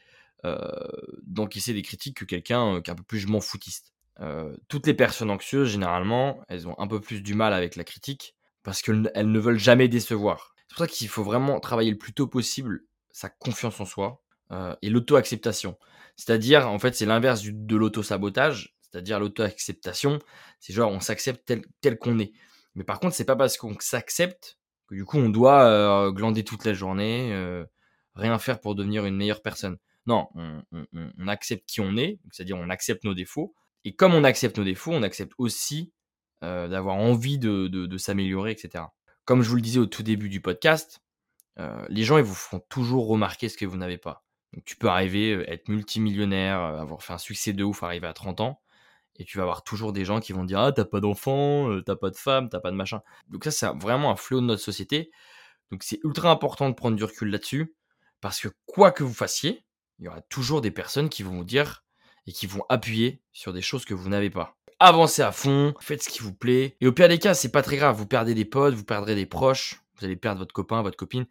euh, 0.45 0.59
d'encaisser 1.23 1.73
des 1.73 1.81
critiques 1.81 2.19
que 2.19 2.27
quelqu'un 2.27 2.75
euh, 2.75 2.81
qui 2.83 2.91
est 2.91 2.93
un 2.93 2.97
peu 2.97 3.03
plus 3.03 3.19
je 3.19 3.29
m'en 3.29 3.41
foutiste. 3.41 3.95
Toutes 4.69 4.87
les 4.87 4.95
personnes 4.95 5.31
anxieuses, 5.31 5.71
généralement, 5.71 6.43
elles 6.49 6.69
ont 6.69 6.79
un 6.79 6.87
peu 6.87 7.01
plus 7.01 7.23
du 7.23 7.35
mal 7.35 7.53
avec 7.53 7.77
la 7.77 7.85
critique 7.85 8.35
parce 8.63 8.83
qu'elles 8.83 9.11
ne 9.15 9.39
veulent 9.39 9.59
jamais 9.59 9.89
décevoir. 9.89 10.55
C'est 10.69 10.75
pour 10.77 10.87
ça 10.87 10.87
qu'il 10.87 11.09
faut 11.09 11.25
vraiment 11.25 11.59
travailler 11.61 11.91
le 11.91 11.99
plus 11.99 12.13
tôt 12.13 12.27
possible 12.27 12.83
sa 13.11 13.29
confiance 13.29 13.81
en 13.81 13.85
soi 13.85 14.23
et 14.83 14.91
l'auto-acceptation. 14.91 15.79
C'est-à-dire, 16.17 16.69
en 16.69 16.79
fait, 16.79 16.95
c'est 16.95 17.07
l'inverse 17.07 17.43
de 17.45 17.77
l'auto-sabotage, 17.77 18.77
c'est-à-dire 18.83 19.21
l'auto-acceptation, 19.21 20.19
c'est 20.59 20.73
genre 20.73 20.91
on 20.91 21.01
s'accepte 21.01 21.51
tel, 21.81 21.99
qu'on 21.99 22.19
est. 22.19 22.33
Mais 22.75 22.85
par 22.85 23.01
contre, 23.01 23.15
c'est 23.15 23.25
pas 23.25 23.37
parce 23.37 23.57
qu'on 23.57 23.75
s'accepte 23.81 24.59
que 24.87 24.95
du 24.95 25.05
coup 25.05 25.19
on 25.19 25.29
doit 25.31 26.11
glander 26.13 26.45
toute 26.45 26.65
la 26.65 26.75
journée, 26.75 27.33
rien 28.15 28.39
faire 28.39 28.61
pour 28.61 28.75
devenir 28.75 29.07
une 29.07 29.17
meilleure 29.17 29.43
personne. 29.43 29.79
Non, 30.07 30.29
on, 30.35 30.63
on, 30.73 30.87
on 31.19 31.29
accepte 31.29 31.69
qui 31.69 31.81
on 31.81 31.97
est, 31.97 32.19
c'est-à-dire 32.33 32.57
on 32.59 32.69
accepte 32.69 33.05
nos 33.05 33.15
défauts. 33.15 33.55
Et 33.85 33.95
comme 33.95 34.15
on 34.15 34.25
accepte 34.25 34.59
nos 34.59 34.65
défauts, 34.65 34.93
on 34.93 35.03
accepte 35.03 35.33
aussi 35.39 35.93
euh, 36.45 36.69
d'avoir 36.69 36.97
envie 36.97 37.39
de, 37.39 37.69
de, 37.69 37.87
de 37.87 37.99
s'améliorer, 37.99 38.53
etc. 38.53 38.85
Comme 39.25 39.43
je 39.43 39.49
vous 39.49 39.57
le 39.57 39.63
disais 39.63 39.79
au 39.79 39.87
tout 39.87 40.03
début 40.03 40.29
du 40.29 40.41
podcast, 40.41 41.03
euh, 41.59 41.85
les 41.89 42.05
gens 42.05 42.19
ils 42.19 42.25
vous 42.25 42.35
feront 42.35 42.61
toujours 42.69 43.09
remarquer 43.09 43.49
ce 43.49 43.57
que 43.57 43.67
vous 43.67 43.77
n'avez 43.77 43.99
pas. 43.99 44.25
Donc 44.53 44.65
tu 44.65 44.77
peux 44.77 44.89
arriver, 44.89 45.35
euh, 45.35 45.51
être 45.51 45.69
multimillionnaire, 45.69 46.59
euh, 46.61 46.81
avoir 46.81 47.03
fait 47.03 47.13
un 47.13 47.19
succès 47.19 47.53
de 47.53 47.63
ouf, 47.65 47.83
arriver 47.83 48.07
à 48.07 48.13
30 48.13 48.41
ans, 48.41 48.61
et 49.17 49.25
tu 49.25 49.37
vas 49.37 49.43
avoir 49.45 49.63
toujours 49.63 49.93
des 49.93 50.05
gens 50.05 50.21
qui 50.21 50.33
vont 50.33 50.45
dire 50.45 50.61
Ah, 50.61 50.73
t'as 50.73 50.85
pas 50.85 51.01
d'enfant, 51.01 51.81
t'as 51.85 51.97
pas 51.97 52.11
de 52.11 52.17
femme, 52.17 52.49
t'as 52.49 52.61
pas 52.61 52.71
de 52.71 52.77
machin. 52.77 53.03
Donc 53.29 53.45
ça, 53.45 53.51
c'est 53.51 53.67
vraiment 53.79 54.11
un 54.11 54.17
fléau 54.17 54.41
de 54.41 54.47
notre 54.47 54.63
société. 54.63 55.11
Donc 55.71 55.83
c'est 55.83 56.01
ultra 56.05 56.31
important 56.31 56.69
de 56.71 56.75
prendre 56.75 56.97
du 56.97 57.05
recul 57.05 57.31
là-dessus, 57.31 57.75
parce 58.21 58.41
que 58.41 58.49
quoi 58.67 58.93
que 58.93 59.05
vous 59.05 59.15
fassiez, 59.15 59.65
il 59.99 60.07
y 60.07 60.09
aura 60.09 60.23
toujours 60.23 60.63
des 60.63 60.71
personnes 60.71 61.09
qui 61.09 61.23
vont 61.23 61.37
vous 61.37 61.45
dire 61.45 61.85
et 62.31 62.33
qui 62.33 62.47
vont 62.47 62.65
appuyer 62.69 63.21
sur 63.33 63.53
des 63.53 63.61
choses 63.61 63.85
que 63.85 63.93
vous 63.93 64.09
n'avez 64.09 64.31
pas. 64.31 64.57
Avancez 64.79 65.21
à 65.21 65.33
fond, 65.33 65.75
faites 65.81 66.05
ce 66.05 66.09
qui 66.09 66.21
vous 66.21 66.33
plaît. 66.33 66.77
Et 66.81 66.87
au 66.87 66.93
pire 66.93 67.09
des 67.09 67.19
cas, 67.19 67.35
c'est 67.35 67.51
pas 67.51 67.61
très 67.61 67.77
grave. 67.77 67.97
Vous 67.97 68.07
perdez 68.07 68.35
des 68.35 68.45
potes, 68.45 68.73
vous 68.73 68.85
perdrez 68.85 69.17
des 69.17 69.27
proches, 69.27 69.83
vous 69.99 70.05
allez 70.05 70.15
perdre 70.15 70.39
votre 70.39 70.55
copain, 70.55 70.81
votre 70.81 70.97
copine. 70.97 71.27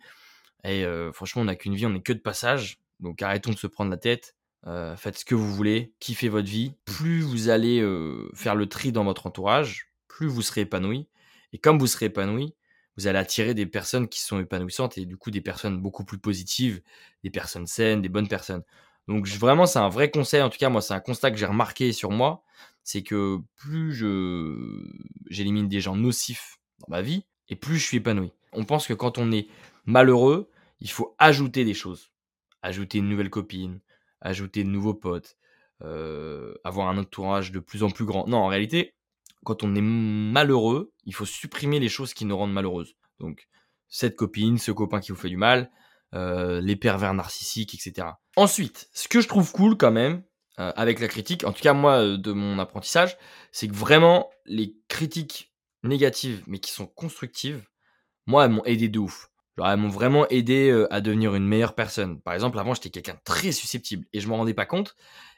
Et 0.65 0.83
euh, 0.83 1.13
franchement, 1.13 1.43
on 1.43 1.45
n'a 1.45 1.55
qu'une 1.55 1.73
vie, 1.73 1.85
on 1.85 1.91
n'est 1.91 2.01
que 2.01 2.11
de 2.11 2.19
passage. 2.19 2.81
Donc 2.99 3.21
arrêtons 3.21 3.51
de 3.51 3.57
se 3.57 3.65
prendre 3.65 3.89
la 3.89 3.97
tête. 3.97 4.35
Euh, 4.67 4.97
faites 4.97 5.19
ce 5.19 5.23
que 5.23 5.35
vous 5.35 5.55
voulez, 5.55 5.93
kiffez 6.01 6.27
votre 6.27 6.49
vie. 6.49 6.73
Plus 6.83 7.21
vous 7.21 7.47
allez 7.47 7.79
euh, 7.79 8.29
faire 8.35 8.55
le 8.55 8.67
tri 8.67 8.91
dans 8.91 9.05
votre 9.05 9.25
entourage, 9.25 9.93
plus 10.09 10.27
vous 10.27 10.41
serez 10.41 10.61
épanoui. 10.61 11.07
Et 11.53 11.59
comme 11.59 11.79
vous 11.79 11.87
serez 11.87 12.07
épanoui, 12.07 12.55
vous 12.97 13.07
allez 13.07 13.19
attirer 13.19 13.53
des 13.53 13.65
personnes 13.65 14.09
qui 14.09 14.19
sont 14.19 14.37
épanouissantes 14.37 14.97
et 14.97 15.05
du 15.05 15.15
coup 15.15 15.31
des 15.31 15.39
personnes 15.39 15.79
beaucoup 15.79 16.03
plus 16.03 16.17
positives, 16.17 16.81
des 17.23 17.29
personnes 17.29 17.67
saines, 17.67 18.01
des 18.01 18.09
bonnes 18.09 18.27
personnes. 18.27 18.63
Donc 19.09 19.27
vraiment, 19.27 19.65
c'est 19.65 19.79
un 19.79 19.89
vrai 19.89 20.11
conseil. 20.11 20.43
En 20.43 20.51
tout 20.51 20.59
cas, 20.59 20.69
moi, 20.69 20.81
c'est 20.81 20.93
un 20.93 20.99
constat 20.99 21.31
que 21.31 21.37
j'ai 21.37 21.47
remarqué 21.47 21.93
sur 21.93 22.11
moi, 22.11 22.43
c'est 22.83 23.01
que 23.01 23.39
plus 23.55 23.91
je 23.91 24.85
j'élimine 25.31 25.67
des 25.67 25.81
gens 25.81 25.95
nocifs 25.95 26.59
dans 26.77 26.95
ma 26.95 27.01
vie, 27.01 27.25
et 27.47 27.55
plus 27.55 27.79
je 27.79 27.85
suis 27.85 27.97
épanoui. 27.97 28.31
On 28.53 28.65
pense 28.65 28.85
que 28.85 28.93
quand 28.93 29.17
on 29.17 29.31
est 29.31 29.47
malheureux, 29.85 30.51
il 30.79 30.91
faut 30.91 31.15
ajouter 31.17 31.65
des 31.65 31.73
choses. 31.73 32.11
Ajouter 32.61 32.99
une 32.99 33.09
nouvelle 33.09 33.31
copine, 33.31 33.79
ajouter 34.21 34.63
de 34.63 34.69
nouveaux 34.69 34.93
potes, 34.93 35.37
euh, 35.81 36.53
avoir 36.63 36.87
un 36.87 36.97
entourage 36.99 37.51
de 37.51 37.57
plus 37.57 37.81
en 37.81 37.89
plus 37.89 38.05
grand. 38.05 38.27
Non, 38.27 38.37
en 38.37 38.47
réalité, 38.47 38.93
quand 39.43 39.63
on 39.63 39.73
est 39.73 39.81
malheureux, 39.81 40.93
il 41.05 41.15
faut 41.15 41.25
supprimer 41.25 41.79
les 41.79 41.89
choses 41.89 42.13
qui 42.13 42.25
nous 42.25 42.37
rendent 42.37 42.53
malheureuses. 42.53 42.95
Donc, 43.19 43.47
cette 43.87 44.15
copine, 44.15 44.59
ce 44.59 44.71
copain 44.71 44.99
qui 44.99 45.11
vous 45.11 45.17
fait 45.17 45.29
du 45.29 45.37
mal, 45.37 45.71
euh, 46.15 46.59
les 46.61 46.75
pervers 46.75 47.13
narcissiques, 47.13 47.73
etc. 47.73 48.07
Ensuite, 48.39 48.87
ce 48.93 49.09
que 49.09 49.19
je 49.19 49.27
trouve 49.27 49.51
cool 49.51 49.75
quand 49.75 49.91
même, 49.91 50.23
euh, 50.59 50.71
avec 50.77 51.01
la 51.01 51.09
critique, 51.09 51.43
en 51.43 51.51
tout 51.51 51.61
cas 51.61 51.73
moi, 51.73 52.01
euh, 52.01 52.17
de 52.17 52.31
mon 52.31 52.57
apprentissage, 52.57 53.17
c'est 53.51 53.67
que 53.67 53.75
vraiment, 53.75 54.29
les 54.45 54.77
critiques 54.87 55.53
négatives, 55.83 56.41
mais 56.47 56.59
qui 56.59 56.71
sont 56.71 56.87
constructives, 56.87 57.67
moi, 58.27 58.45
elles 58.45 58.51
m'ont 58.51 58.63
aidé 58.63 58.87
de 58.87 58.97
ouf. 58.97 59.29
Genre, 59.57 59.67
elles 59.67 59.77
m'ont 59.77 59.89
vraiment 59.89 60.25
aidé 60.29 60.69
euh, 60.69 60.87
à 60.89 61.01
devenir 61.01 61.35
une 61.35 61.45
meilleure 61.45 61.75
personne. 61.75 62.21
Par 62.21 62.33
exemple, 62.33 62.57
avant, 62.59 62.73
j'étais 62.73 62.91
quelqu'un 62.91 63.19
très 63.25 63.51
susceptible 63.51 64.07
et 64.13 64.21
je 64.21 64.29
m'en 64.29 64.37
rendais 64.37 64.53
pas 64.53 64.65
compte. 64.65 64.95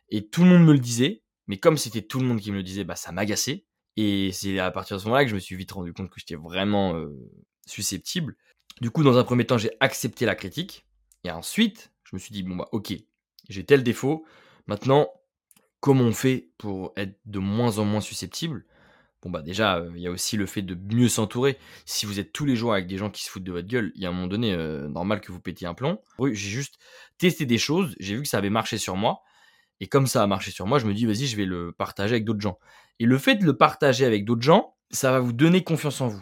Et 0.10 0.28
tout 0.28 0.44
le 0.44 0.50
monde 0.50 0.64
me 0.64 0.74
le 0.74 0.80
disait. 0.80 1.24
Mais 1.48 1.58
comme 1.58 1.78
c'était 1.78 2.04
tout 2.04 2.20
le 2.20 2.28
monde 2.28 2.40
qui 2.40 2.52
me 2.52 2.58
le 2.58 2.64
disait, 2.64 2.84
bah, 2.84 2.96
ça 2.96 3.12
m'agaçait. 3.12 3.66
Et 3.98 4.32
c'est 4.32 4.60
à 4.60 4.70
partir 4.70 4.98
de 4.98 5.02
ce 5.02 5.06
moment-là 5.06 5.24
que 5.24 5.32
je 5.32 5.36
me 5.36 5.40
suis 5.40 5.56
vite 5.56 5.72
rendu 5.72 5.92
compte 5.92 6.12
que 6.12 6.20
j'étais 6.20 6.36
vraiment 6.36 7.04
susceptible. 7.66 8.36
Du 8.80 8.92
coup, 8.92 9.04
dans 9.04 9.18
un 9.18 9.24
premier 9.24 9.48
temps, 9.48 9.58
j'ai 9.58 9.72
accepté 9.80 10.28
la 10.28 10.36
critique. 10.36 10.86
Et 11.24 11.32
ensuite, 11.32 11.91
je 12.12 12.16
me 12.16 12.20
suis 12.20 12.32
dit, 12.34 12.44
bon, 12.44 12.56
bah, 12.56 12.68
ok, 12.72 12.94
j'ai 13.50 13.66
tel 13.66 13.84
défaut. 13.84 14.26
Maintenant, 14.68 15.10
comment 15.80 16.04
on 16.04 16.14
fait 16.14 16.50
pour 16.58 16.94
être 16.96 17.20
de 17.26 17.40
moins 17.40 17.80
en 17.80 17.86
moins 17.86 18.02
susceptible? 18.02 18.66
Bon 19.22 19.30
bah 19.30 19.44
déjà, 19.44 19.78
euh, 19.78 19.92
il 19.96 20.02
y 20.02 20.08
a 20.08 20.12
aussi 20.12 20.36
le 20.36 20.48
fait 20.48 20.64
de 20.64 20.76
mieux 20.96 21.08
s'entourer. 21.08 21.60
Si 21.86 22.08
vous 22.08 22.20
êtes 22.20 22.34
tous 22.34 22.46
les 22.46 22.56
jours 22.56 22.74
avec 22.74 22.88
des 22.88 22.98
gens 22.98 23.12
qui 23.12 23.24
se 23.24 23.30
foutent 23.30 23.44
de 23.44 23.52
votre 23.52 23.68
gueule, 23.68 23.92
il 23.96 24.02
y 24.02 24.06
a 24.08 24.10
un 24.10 24.12
moment 24.12 24.28
donné, 24.28 24.54
euh, 24.54 24.88
normal 24.88 25.22
que 25.22 25.32
vous 25.32 25.40
pétiez 25.40 25.68
un 25.68 25.76
plomb. 25.76 26.00
J'ai 26.20 26.34
juste 26.34 26.80
testé 27.20 27.46
des 27.46 27.60
choses, 27.60 27.96
j'ai 28.00 28.16
vu 28.16 28.24
que 28.24 28.28
ça 28.28 28.40
avait 28.40 28.50
marché 28.50 28.80
sur 28.80 28.96
moi. 28.96 29.22
Et 29.80 29.88
comme 29.88 30.08
ça 30.08 30.24
a 30.24 30.28
marché 30.28 30.52
sur 30.52 30.66
moi, 30.66 30.80
je 30.80 30.88
me 30.88 30.94
dis, 30.94 31.06
vas-y, 31.06 31.28
je 31.28 31.36
vais 31.36 31.46
le 31.46 31.72
partager 31.72 32.14
avec 32.16 32.26
d'autres 32.26 32.42
gens. 32.42 32.58
Et 33.00 33.06
le 33.06 33.18
fait 33.18 33.36
de 33.36 33.46
le 33.46 33.58
partager 33.58 34.06
avec 34.06 34.26
d'autres 34.26 34.42
gens, 34.42 34.76
ça 34.90 35.12
va 35.12 35.20
vous 35.20 35.34
donner 35.34 35.64
confiance 35.64 36.02
en 36.02 36.08
vous. 36.08 36.22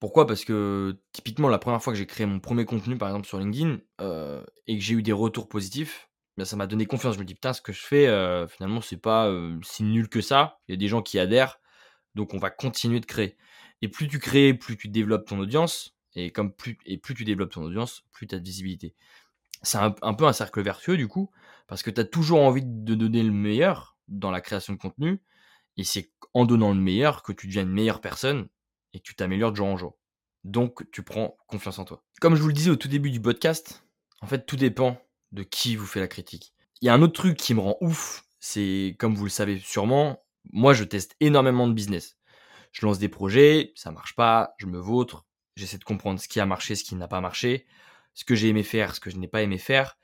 Pourquoi? 0.00 0.26
Parce 0.26 0.46
que 0.46 0.98
typiquement, 1.12 1.48
la 1.48 1.58
première 1.58 1.82
fois 1.82 1.92
que 1.92 1.98
j'ai 1.98 2.06
créé 2.06 2.26
mon 2.26 2.40
premier 2.40 2.64
contenu, 2.64 2.96
par 2.96 3.08
exemple 3.08 3.28
sur 3.28 3.38
LinkedIn, 3.38 3.78
euh, 4.00 4.42
et 4.66 4.78
que 4.78 4.82
j'ai 4.82 4.94
eu 4.94 5.02
des 5.02 5.12
retours 5.12 5.46
positifs, 5.46 6.08
ben, 6.38 6.46
ça 6.46 6.56
m'a 6.56 6.66
donné 6.66 6.86
confiance. 6.86 7.16
Je 7.16 7.20
me 7.20 7.24
dis, 7.24 7.34
putain, 7.34 7.52
ce 7.52 7.60
que 7.60 7.72
je 7.72 7.82
fais, 7.82 8.06
euh, 8.08 8.48
finalement, 8.48 8.80
c'est 8.80 8.96
pas 8.96 9.28
euh, 9.28 9.58
si 9.62 9.82
nul 9.84 10.08
que 10.08 10.22
ça. 10.22 10.58
Il 10.66 10.72
y 10.72 10.74
a 10.74 10.78
des 10.78 10.88
gens 10.88 11.02
qui 11.02 11.18
adhèrent. 11.18 11.60
Donc 12.14 12.34
on 12.34 12.38
va 12.38 12.50
continuer 12.50 13.00
de 13.00 13.06
créer. 13.06 13.36
Et 13.82 13.88
plus 13.88 14.08
tu 14.08 14.18
crées, 14.18 14.54
plus 14.54 14.76
tu 14.78 14.88
développes 14.88 15.26
ton 15.28 15.38
audience. 15.38 15.94
Et, 16.14 16.32
comme 16.32 16.52
plus, 16.52 16.78
et 16.86 16.98
plus 16.98 17.14
tu 17.14 17.24
développes 17.24 17.52
ton 17.52 17.62
audience, 17.62 18.04
plus 18.12 18.26
tu 18.26 18.34
as 18.34 18.38
de 18.38 18.44
visibilité. 18.44 18.94
C'est 19.62 19.78
un, 19.78 19.94
un, 20.02 20.14
peu 20.14 20.24
un 20.26 20.32
cercle 20.32 20.62
vertueux 20.62 20.96
du 20.96 21.08
coup, 21.08 21.30
parce 21.68 21.82
que 21.82 21.90
tu 21.90 22.00
as 22.00 22.04
toujours 22.04 22.40
envie 22.40 22.64
de 22.64 22.94
donner 22.94 23.22
le 23.22 23.32
meilleur 23.32 23.96
dans 24.08 24.30
la 24.30 24.40
création 24.40 24.72
de 24.72 24.78
contenu. 24.78 25.20
Et 25.76 25.84
c'est 25.84 26.10
en 26.34 26.46
donnant 26.46 26.72
le 26.72 26.80
meilleur 26.80 27.22
que 27.22 27.32
tu 27.32 27.46
deviens 27.46 27.62
une 27.62 27.72
meilleure 27.72 28.00
personne 28.00 28.48
et 28.94 28.98
que 28.98 29.04
tu 29.04 29.14
t'améliores 29.14 29.52
de 29.52 29.56
jour 29.56 29.68
en 29.68 29.76
jour. 29.76 29.98
Donc 30.44 30.90
tu 30.90 31.02
prends 31.02 31.36
confiance 31.46 31.78
en 31.78 31.84
toi. 31.84 32.02
Comme 32.20 32.34
je 32.34 32.42
vous 32.42 32.48
le 32.48 32.54
disais 32.54 32.70
au 32.70 32.76
tout 32.76 32.88
début 32.88 33.10
du 33.10 33.20
podcast, 33.20 33.84
en 34.20 34.26
fait 34.26 34.46
tout 34.46 34.56
dépend 34.56 35.00
de 35.32 35.42
qui 35.42 35.76
vous 35.76 35.86
fait 35.86 36.00
la 36.00 36.08
critique. 36.08 36.54
Il 36.80 36.86
y 36.86 36.88
a 36.88 36.94
un 36.94 37.02
autre 37.02 37.12
truc 37.12 37.36
qui 37.36 37.54
me 37.54 37.60
rend 37.60 37.76
ouf, 37.80 38.24
c'est 38.40 38.96
comme 38.98 39.14
vous 39.14 39.24
le 39.24 39.30
savez 39.30 39.58
sûrement, 39.58 40.22
moi, 40.52 40.72
je 40.72 40.84
teste 40.84 41.16
énormément 41.20 41.68
de 41.68 41.72
business. 41.72 42.16
Je 42.72 42.86
lance 42.86 42.98
des 42.98 43.08
projets, 43.08 43.72
ça 43.74 43.90
marche 43.90 44.14
pas, 44.14 44.54
je 44.58 44.66
me 44.66 44.78
vautre, 44.78 45.26
j'essaie 45.56 45.78
de 45.78 45.84
comprendre 45.84 46.20
ce 46.20 46.28
qui 46.28 46.40
a 46.40 46.46
marché, 46.46 46.74
ce 46.74 46.84
qui 46.84 46.94
n'a 46.94 47.08
pas 47.08 47.20
marché, 47.20 47.66
ce 48.14 48.24
que 48.24 48.34
j'ai 48.34 48.48
aimé 48.48 48.62
faire, 48.62 48.94
ce 48.94 49.00
que 49.00 49.10
je 49.10 49.16
n'ai 49.16 49.28
pas 49.28 49.42
aimé 49.42 49.58
faire. 49.58 49.98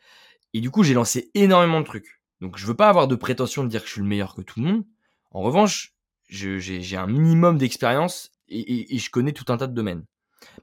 Et 0.53 0.61
du 0.61 0.70
coup, 0.70 0.83
j'ai 0.83 0.94
lancé 0.94 1.31
énormément 1.35 1.81
de 1.81 1.87
trucs. 1.87 2.20
Donc, 2.40 2.59
je 2.59 2.66
veux 2.66 2.77
pas 2.77 2.88
avoir 2.88 3.09
de 3.09 3.16
prétention 3.16 3.64
de 3.64 3.68
dire 3.68 3.83
que 3.83 3.87
je 3.87 3.92
suis 3.92 4.01
le 4.01 4.07
meilleur 4.07 4.35
que 4.35 4.42
tout 4.42 4.61
le 4.61 4.66
monde. 4.66 4.85
En 5.31 5.42
revanche, 5.42 5.94
j'ai 6.29 6.96
un 6.96 7.07
minimum 7.07 7.59
d'expérience 7.59 8.33
et, 8.48 8.61
et, 8.61 8.94
et, 8.94 8.98
je 8.98 9.11
connais 9.11 9.32
tout 9.32 9.50
un 9.52 9.56
tas 9.56 9.66
de 9.66 9.74
domaines. 9.74 10.04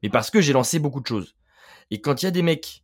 Mais 0.02 0.10
parce 0.10 0.30
que 0.32 0.42
j'ai 0.42 0.54
lancé 0.54 0.80
beaucoup 0.80 1.02
de 1.02 1.08
choses. 1.08 1.36
Et 1.92 2.02
quand 2.02 2.22
il 2.22 2.26
y 2.26 2.28
a 2.28 2.32
des 2.32 2.42
mecs 2.42 2.84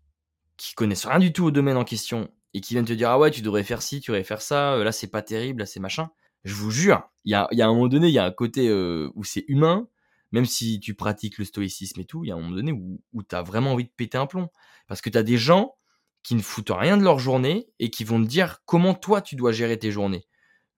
qui 0.58 0.74
connaissent 0.74 1.06
rien 1.06 1.20
du 1.20 1.32
tout 1.34 1.46
au 1.46 1.52
domaine 1.52 1.78
en 1.78 1.86
question 1.86 2.30
et 2.54 2.62
qui 2.62 2.74
viennent 2.74 2.86
te 2.86 2.94
dire 2.94 3.10
ah 3.10 3.20
ouais 3.20 3.32
tu 3.32 3.42
devrais 3.42 3.64
faire 3.64 3.82
ci, 3.82 4.02
tu 4.02 4.12
devrais 4.12 4.24
faire 4.24 4.42
ça, 4.42 4.78
là 4.78 4.92
c'est 4.92 5.08
pas 5.08 5.22
terrible, 5.22 5.60
là 5.60 5.66
c'est 5.66 5.80
machin 5.80 6.10
je 6.44 6.54
vous 6.54 6.72
jure, 6.72 7.10
il 7.26 7.32
y 7.32 7.36
a, 7.36 7.48
y 7.52 7.62
a 7.62 7.68
un 7.68 7.74
moment 7.74 7.88
donné, 7.88 8.08
il 8.08 8.14
y 8.14 8.20
a 8.20 8.26
un 8.26 8.32
côté 8.32 8.70
euh, 8.70 9.12
où 9.16 9.24
c'est 9.24 9.46
humain, 9.48 9.88
même 10.32 10.46
si 10.46 10.80
tu 10.80 10.94
pratiques 10.94 11.38
le 11.38 11.46
stoïcisme 11.46 12.00
et 12.00 12.06
tout, 12.06 12.24
il 12.24 12.30
y 12.30 12.32
a 12.32 12.36
un 12.36 12.40
moment 12.40 12.56
donné 12.56 12.72
où, 12.72 13.02
où 13.14 13.24
tu 13.24 13.36
as 13.36 13.42
vraiment 13.42 13.74
envie 13.74 13.86
de 13.86 13.92
péter 13.96 14.18
un 14.18 14.26
plomb. 14.26 14.50
Parce 14.88 15.02
que 15.02 15.10
tu 15.10 15.18
as 15.18 15.24
des 15.24 15.38
gens 15.38 15.76
qui 16.24 16.36
ne 16.36 16.42
foutent 16.42 16.72
rien 16.72 16.98
de 16.98 17.04
leur 17.04 17.20
journée 17.20 17.68
et 17.80 17.90
qui 17.90 18.04
vont 18.04 18.22
te 18.22 18.28
dire 18.28 18.62
comment 18.66 18.94
toi 18.94 19.22
tu 19.22 19.36
dois 19.36 19.52
gérer 19.52 19.78
tes 19.78 19.92
journées? 19.92 20.28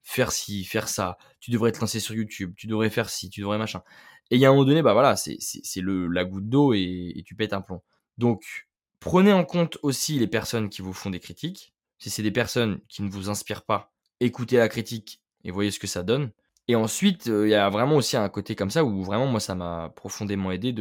Faire 0.03 0.31
ci, 0.31 0.63
faire 0.65 0.87
ça, 0.87 1.17
tu 1.39 1.51
devrais 1.51 1.71
te 1.71 1.79
lancer 1.79 1.99
sur 1.99 2.15
YouTube, 2.15 2.53
tu 2.57 2.65
devrais 2.65 2.89
faire 2.89 3.09
ci, 3.09 3.29
tu 3.29 3.41
devrais 3.41 3.59
machin. 3.59 3.83
Et 4.31 4.35
il 4.35 4.39
y 4.39 4.45
a 4.45 4.49
un 4.49 4.53
moment 4.53 4.65
donné, 4.65 4.81
bah 4.81 4.93
voilà, 4.93 5.15
c'est 5.15 5.37
la 5.75 6.25
goutte 6.25 6.49
d'eau 6.49 6.73
et, 6.73 7.21
tu 7.25 7.35
pètes 7.35 7.53
un 7.53 7.61
plomb. 7.61 7.81
Donc, 8.17 8.67
prenez 8.99 9.33
en 9.33 9.43
compte 9.43 9.77
aussi 9.83 10.17
les 10.17 10.27
personnes 10.27 10.69
qui 10.69 10.81
vous 10.81 10.93
font 10.93 11.09
des 11.09 11.19
critiques. 11.19 11.73
Si 11.99 12.09
c'est 12.09 12.23
des 12.23 12.31
personnes 12.31 12.79
qui 12.87 13.03
ne 13.03 13.09
vous 13.09 13.29
inspirent 13.29 13.63
pas, 13.63 13.93
écoutez 14.19 14.57
la 14.57 14.69
critique 14.69 15.21
et 15.43 15.51
voyez 15.51 15.69
ce 15.69 15.79
que 15.79 15.87
ça 15.87 16.01
donne. 16.01 16.31
Et 16.67 16.75
ensuite, 16.75 17.25
il 17.25 17.49
y 17.49 17.55
a 17.55 17.69
vraiment 17.69 17.97
aussi 17.97 18.17
un 18.17 18.29
côté 18.29 18.55
comme 18.55 18.69
ça 18.69 18.83
où 18.85 19.03
vraiment 19.03 19.27
moi 19.27 19.39
ça 19.39 19.55
m'a 19.55 19.89
profondément 19.95 20.51
aidé 20.51 20.73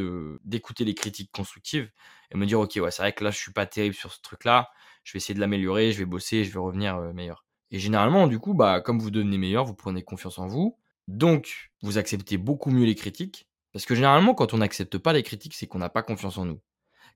d'écouter 0.44 0.84
les 0.84 0.94
critiques 0.94 1.32
constructives 1.32 1.90
et 2.30 2.36
me 2.36 2.46
dire 2.46 2.60
ok 2.60 2.76
ouais 2.76 2.90
c'est 2.90 3.02
vrai 3.02 3.12
que 3.12 3.24
là 3.24 3.30
je 3.30 3.38
suis 3.38 3.52
pas 3.52 3.66
terrible 3.66 3.94
sur 3.94 4.12
ce 4.12 4.20
truc 4.20 4.44
là, 4.44 4.70
je 5.04 5.12
vais 5.12 5.16
essayer 5.16 5.34
de 5.34 5.40
l'améliorer, 5.40 5.92
je 5.92 5.98
vais 5.98 6.04
bosser, 6.04 6.44
je 6.44 6.52
vais 6.52 6.60
revenir 6.60 6.96
euh, 6.96 7.12
meilleur. 7.12 7.44
Et 7.70 7.78
généralement, 7.78 8.26
du 8.26 8.38
coup, 8.38 8.54
bah, 8.54 8.80
comme 8.80 8.98
vous 8.98 9.10
devenez 9.10 9.38
meilleur, 9.38 9.64
vous 9.64 9.74
prenez 9.74 10.02
confiance 10.02 10.38
en 10.38 10.46
vous. 10.46 10.76
Donc, 11.10 11.70
vous 11.82 11.98
acceptez 11.98 12.38
beaucoup 12.38 12.70
mieux 12.70 12.84
les 12.84 12.94
critiques. 12.94 13.46
Parce 13.72 13.84
que 13.84 13.94
généralement, 13.94 14.34
quand 14.34 14.54
on 14.54 14.58
n'accepte 14.58 14.98
pas 14.98 15.12
les 15.12 15.22
critiques, 15.22 15.54
c'est 15.54 15.66
qu'on 15.66 15.78
n'a 15.78 15.88
pas 15.88 16.02
confiance 16.02 16.38
en 16.38 16.44
nous. 16.44 16.60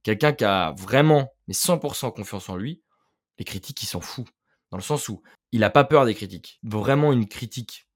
Quelqu'un 0.02 0.32
qui 0.32 0.44
a 0.44 0.74
vraiment, 0.76 1.32
mais 1.48 1.54
100% 1.54 2.12
confiance 2.12 2.48
en 2.48 2.56
lui, 2.56 2.82
les 3.38 3.44
critiques, 3.44 3.82
il 3.82 3.86
s'en 3.86 4.00
fout. 4.00 4.26
Dans 4.70 4.78
le 4.78 4.82
sens 4.82 5.08
où 5.08 5.22
il 5.52 5.60
n'a 5.60 5.70
pas 5.70 5.84
peur 5.84 6.04
des 6.04 6.14
critiques. 6.14 6.58
Vraiment 6.62 7.12
une 7.12 7.28
critique 7.28 7.86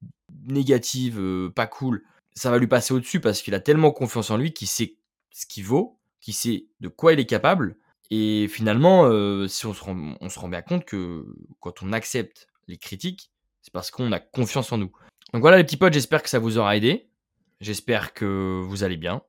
négative, 0.45 1.19
euh, 1.19 1.51
pas 1.51 1.67
cool, 1.67 2.05
ça 2.35 2.51
va 2.51 2.59
lui 2.59 2.69
passer 2.69 2.95
au-dessus 2.95 3.21
parce 3.21 3.43
qu'il 3.43 3.55
a 3.55 3.61
tellement 3.61 3.91
confiance 3.91 4.31
en 4.31 4.37
lui 4.37 4.53
qu'il 4.53 4.69
sait 4.69 4.97
ce 5.33 5.47
qu'il 5.47 5.65
vaut, 5.65 5.99
qu'il 6.21 6.35
sait 6.35 6.67
de 6.81 6.89
quoi 6.89 7.13
il 7.13 7.21
est 7.21 7.27
capable. 7.27 7.77
Et 8.11 8.47
finalement, 8.49 9.07
euh, 9.07 9.49
si 9.49 9.67
on 9.67 9.75
se, 9.75 9.83
rend, 9.83 10.15
on 10.21 10.29
se 10.29 10.39
rend 10.39 10.49
bien 10.49 10.63
compte 10.63 10.85
que 10.85 11.27
quand 11.61 11.83
on 11.83 11.93
accepte 11.93 12.47
les 12.69 12.79
critiques, 12.79 13.33
c'est 13.63 13.73
parce 13.73 13.91
qu'on 13.91 14.13
a 14.13 14.21
confiance 14.21 14.73
en 14.73 14.79
nous. 14.79 14.93
Donc 15.33 15.43
voilà 15.43 15.57
les 15.57 15.65
petits 15.65 15.77
potes, 15.77 15.93
j'espère 15.93 16.23
que 16.23 16.29
ça 16.29 16.39
vous 16.39 16.59
aura 16.59 16.77
aidé. 16.77 17.11
J'espère 17.61 18.15
que 18.15 18.63
vous 18.65 18.85
allez 18.85 18.97
bien. 18.97 19.23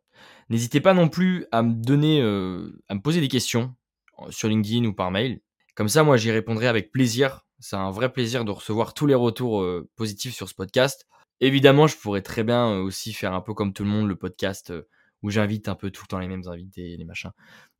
N'hésitez 0.49 0.81
pas 0.81 0.93
non 0.93 1.09
plus 1.09 1.45
à 1.51 1.61
me 1.61 1.73
donner, 1.73 2.21
euh, 2.21 2.81
à 2.87 2.95
me 2.95 3.01
poser 3.01 3.21
des 3.21 3.27
questions 3.27 3.75
euh, 4.19 4.31
sur 4.31 4.47
LinkedIn 4.49 4.85
ou 4.85 4.93
par 4.93 5.11
mail. 5.11 5.41
Comme 5.75 5.89
ça, 5.89 6.03
moi, 6.03 6.17
j'y 6.17 6.31
répondrai 6.31 6.67
avec 6.67 6.91
plaisir. 6.91 7.45
C'est 7.59 7.75
un 7.75 7.91
vrai 7.91 8.11
plaisir 8.11 8.45
de 8.45 8.51
recevoir 8.51 8.93
tous 8.93 9.05
les 9.05 9.15
retours 9.15 9.65
positifs 9.95 10.33
sur 10.33 10.47
ce 10.47 10.53
podcast. 10.53 11.07
Évidemment, 11.41 11.87
je 11.87 11.97
pourrais 11.97 12.21
très 12.21 12.43
bien 12.43 12.77
aussi 12.79 13.13
faire 13.13 13.33
un 13.33 13.41
peu 13.41 13.53
comme 13.53 13.73
tout 13.73 13.83
le 13.83 13.89
monde 13.89 14.07
le 14.07 14.15
podcast 14.15 14.73
où 15.21 15.29
j'invite 15.29 15.67
un 15.67 15.75
peu 15.75 15.91
tout 15.91 16.03
le 16.03 16.07
temps 16.07 16.19
les 16.19 16.27
mêmes 16.27 16.47
invités, 16.47 16.95
les 16.97 17.05
machins. 17.05 17.31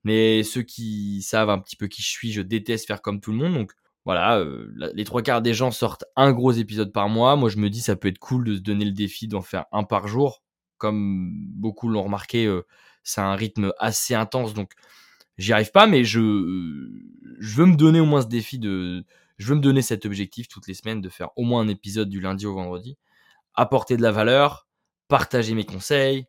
Mais 0.03 0.43
ceux 0.43 0.61
qui 0.61 1.21
savent 1.21 1.49
un 1.49 1.59
petit 1.59 1.75
peu 1.75 1.87
qui 1.87 2.01
je 2.01 2.09
suis, 2.09 2.31
je 2.31 2.41
déteste 2.41 2.87
faire 2.87 3.01
comme 3.01 3.19
tout 3.19 3.31
le 3.31 3.37
monde. 3.37 3.53
Donc 3.53 3.73
voilà, 4.09 4.43
les 4.93 5.03
trois 5.03 5.21
quarts 5.21 5.41
des 5.41 5.53
gens 5.53 5.69
sortent 5.69 6.05
un 6.15 6.31
gros 6.31 6.51
épisode 6.51 6.91
par 6.91 7.09
mois. 7.09 7.35
Moi, 7.35 7.49
je 7.49 7.57
me 7.57 7.69
dis 7.69 7.79
ça 7.79 7.95
peut 7.95 8.07
être 8.07 8.17
cool 8.17 8.43
de 8.43 8.55
se 8.55 8.61
donner 8.61 8.85
le 8.85 8.91
défi 8.91 9.27
d'en 9.27 9.41
faire 9.41 9.65
un 9.71 9.83
par 9.83 10.07
jour. 10.07 10.41
Comme 10.77 11.31
beaucoup 11.55 11.89
l'ont 11.89 12.01
remarqué, 12.01 12.51
c'est 13.03 13.21
un 13.21 13.35
rythme 13.35 13.71
assez 13.77 14.15
intense. 14.15 14.55
Donc 14.55 14.71
j'y 15.37 15.53
arrive 15.53 15.71
pas, 15.71 15.85
mais 15.85 16.03
je, 16.03 16.19
veux 16.19 17.65
me 17.65 17.75
donner 17.75 17.99
au 17.99 18.05
moins 18.05 18.21
ce 18.21 18.27
défi 18.27 18.57
de, 18.57 19.05
je 19.37 19.47
veux 19.47 19.55
me 19.55 19.61
donner 19.61 19.83
cet 19.83 20.07
objectif 20.07 20.47
toutes 20.47 20.67
les 20.67 20.73
semaines 20.73 21.01
de 21.01 21.09
faire 21.09 21.29
au 21.35 21.43
moins 21.43 21.61
un 21.61 21.67
épisode 21.67 22.09
du 22.09 22.19
lundi 22.19 22.47
au 22.47 22.55
vendredi 22.55 22.97
apporter 23.59 23.97
de 23.97 24.01
la 24.01 24.11
valeur, 24.11 24.67
partager 25.07 25.53
mes 25.53 25.65
conseils, 25.65 26.25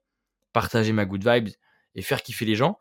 partager 0.53 0.93
ma 0.93 1.05
good 1.05 1.27
vibes 1.27 1.51
et 1.95 2.03
faire 2.03 2.23
kiffer 2.23 2.45
les 2.45 2.57
gens. 2.57 2.79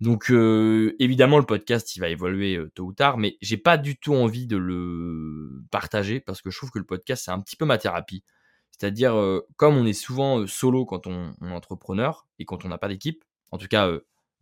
Donc 0.00 0.30
euh, 0.30 0.96
évidemment 0.98 1.38
le 1.38 1.46
podcast 1.46 1.94
il 1.96 2.00
va 2.00 2.08
évoluer 2.08 2.56
euh, 2.56 2.70
tôt 2.74 2.84
ou 2.84 2.92
tard, 2.92 3.16
mais 3.16 3.36
j'ai 3.40 3.56
pas 3.56 3.78
du 3.78 3.96
tout 3.96 4.14
envie 4.14 4.46
de 4.46 4.56
le 4.56 5.64
partager 5.70 6.20
parce 6.20 6.42
que 6.42 6.50
je 6.50 6.56
trouve 6.56 6.70
que 6.70 6.78
le 6.78 6.84
podcast 6.84 7.24
c'est 7.24 7.30
un 7.30 7.40
petit 7.40 7.56
peu 7.56 7.64
ma 7.64 7.78
thérapie. 7.78 8.24
C'est-à-dire 8.70 9.14
euh, 9.16 9.46
comme 9.56 9.76
on 9.76 9.86
est 9.86 9.92
souvent 9.92 10.46
solo 10.46 10.84
quand 10.84 11.06
on, 11.06 11.34
est 11.42 11.52
entrepreneur 11.52 12.26
et 12.38 12.44
quand 12.44 12.64
on 12.64 12.68
n'a 12.68 12.78
pas 12.78 12.88
d'équipe, 12.88 13.24
en 13.52 13.58
tout 13.58 13.68
cas 13.68 13.90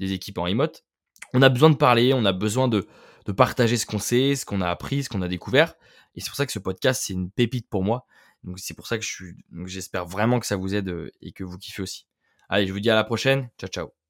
des 0.00 0.12
équipes 0.12 0.38
en 0.38 0.44
remote, 0.44 0.84
on 1.34 1.42
a 1.42 1.48
besoin 1.48 1.70
de 1.70 1.76
parler, 1.76 2.14
on 2.14 2.24
a 2.24 2.32
besoin 2.32 2.68
de, 2.68 2.86
partager 3.36 3.76
ce 3.76 3.86
qu'on 3.86 3.98
sait, 3.98 4.34
ce 4.34 4.44
qu'on 4.44 4.60
a 4.60 4.68
appris, 4.68 5.04
ce 5.04 5.08
qu'on 5.08 5.22
a 5.22 5.28
découvert. 5.28 5.74
Et 6.14 6.20
c'est 6.20 6.28
pour 6.28 6.36
ça 6.36 6.46
que 6.46 6.52
ce 6.52 6.58
podcast 6.58 7.02
c'est 7.04 7.12
une 7.12 7.30
pépite 7.30 7.68
pour 7.68 7.84
moi. 7.84 8.06
Donc 8.42 8.58
c'est 8.58 8.74
pour 8.74 8.86
ça 8.86 8.98
que 8.98 9.04
je 9.04 9.26
j'espère 9.66 10.06
vraiment 10.06 10.40
que 10.40 10.46
ça 10.46 10.56
vous 10.56 10.74
aide 10.74 10.88
euh, 10.88 11.10
et 11.20 11.32
que 11.32 11.44
vous 11.44 11.58
kiffez 11.58 11.82
aussi. 11.82 12.06
Allez, 12.48 12.66
je 12.66 12.72
vous 12.72 12.80
dis 12.80 12.90
à 12.90 12.94
la 12.94 13.04
prochaine. 13.04 13.48
Ciao, 13.58 13.68
ciao. 13.68 13.92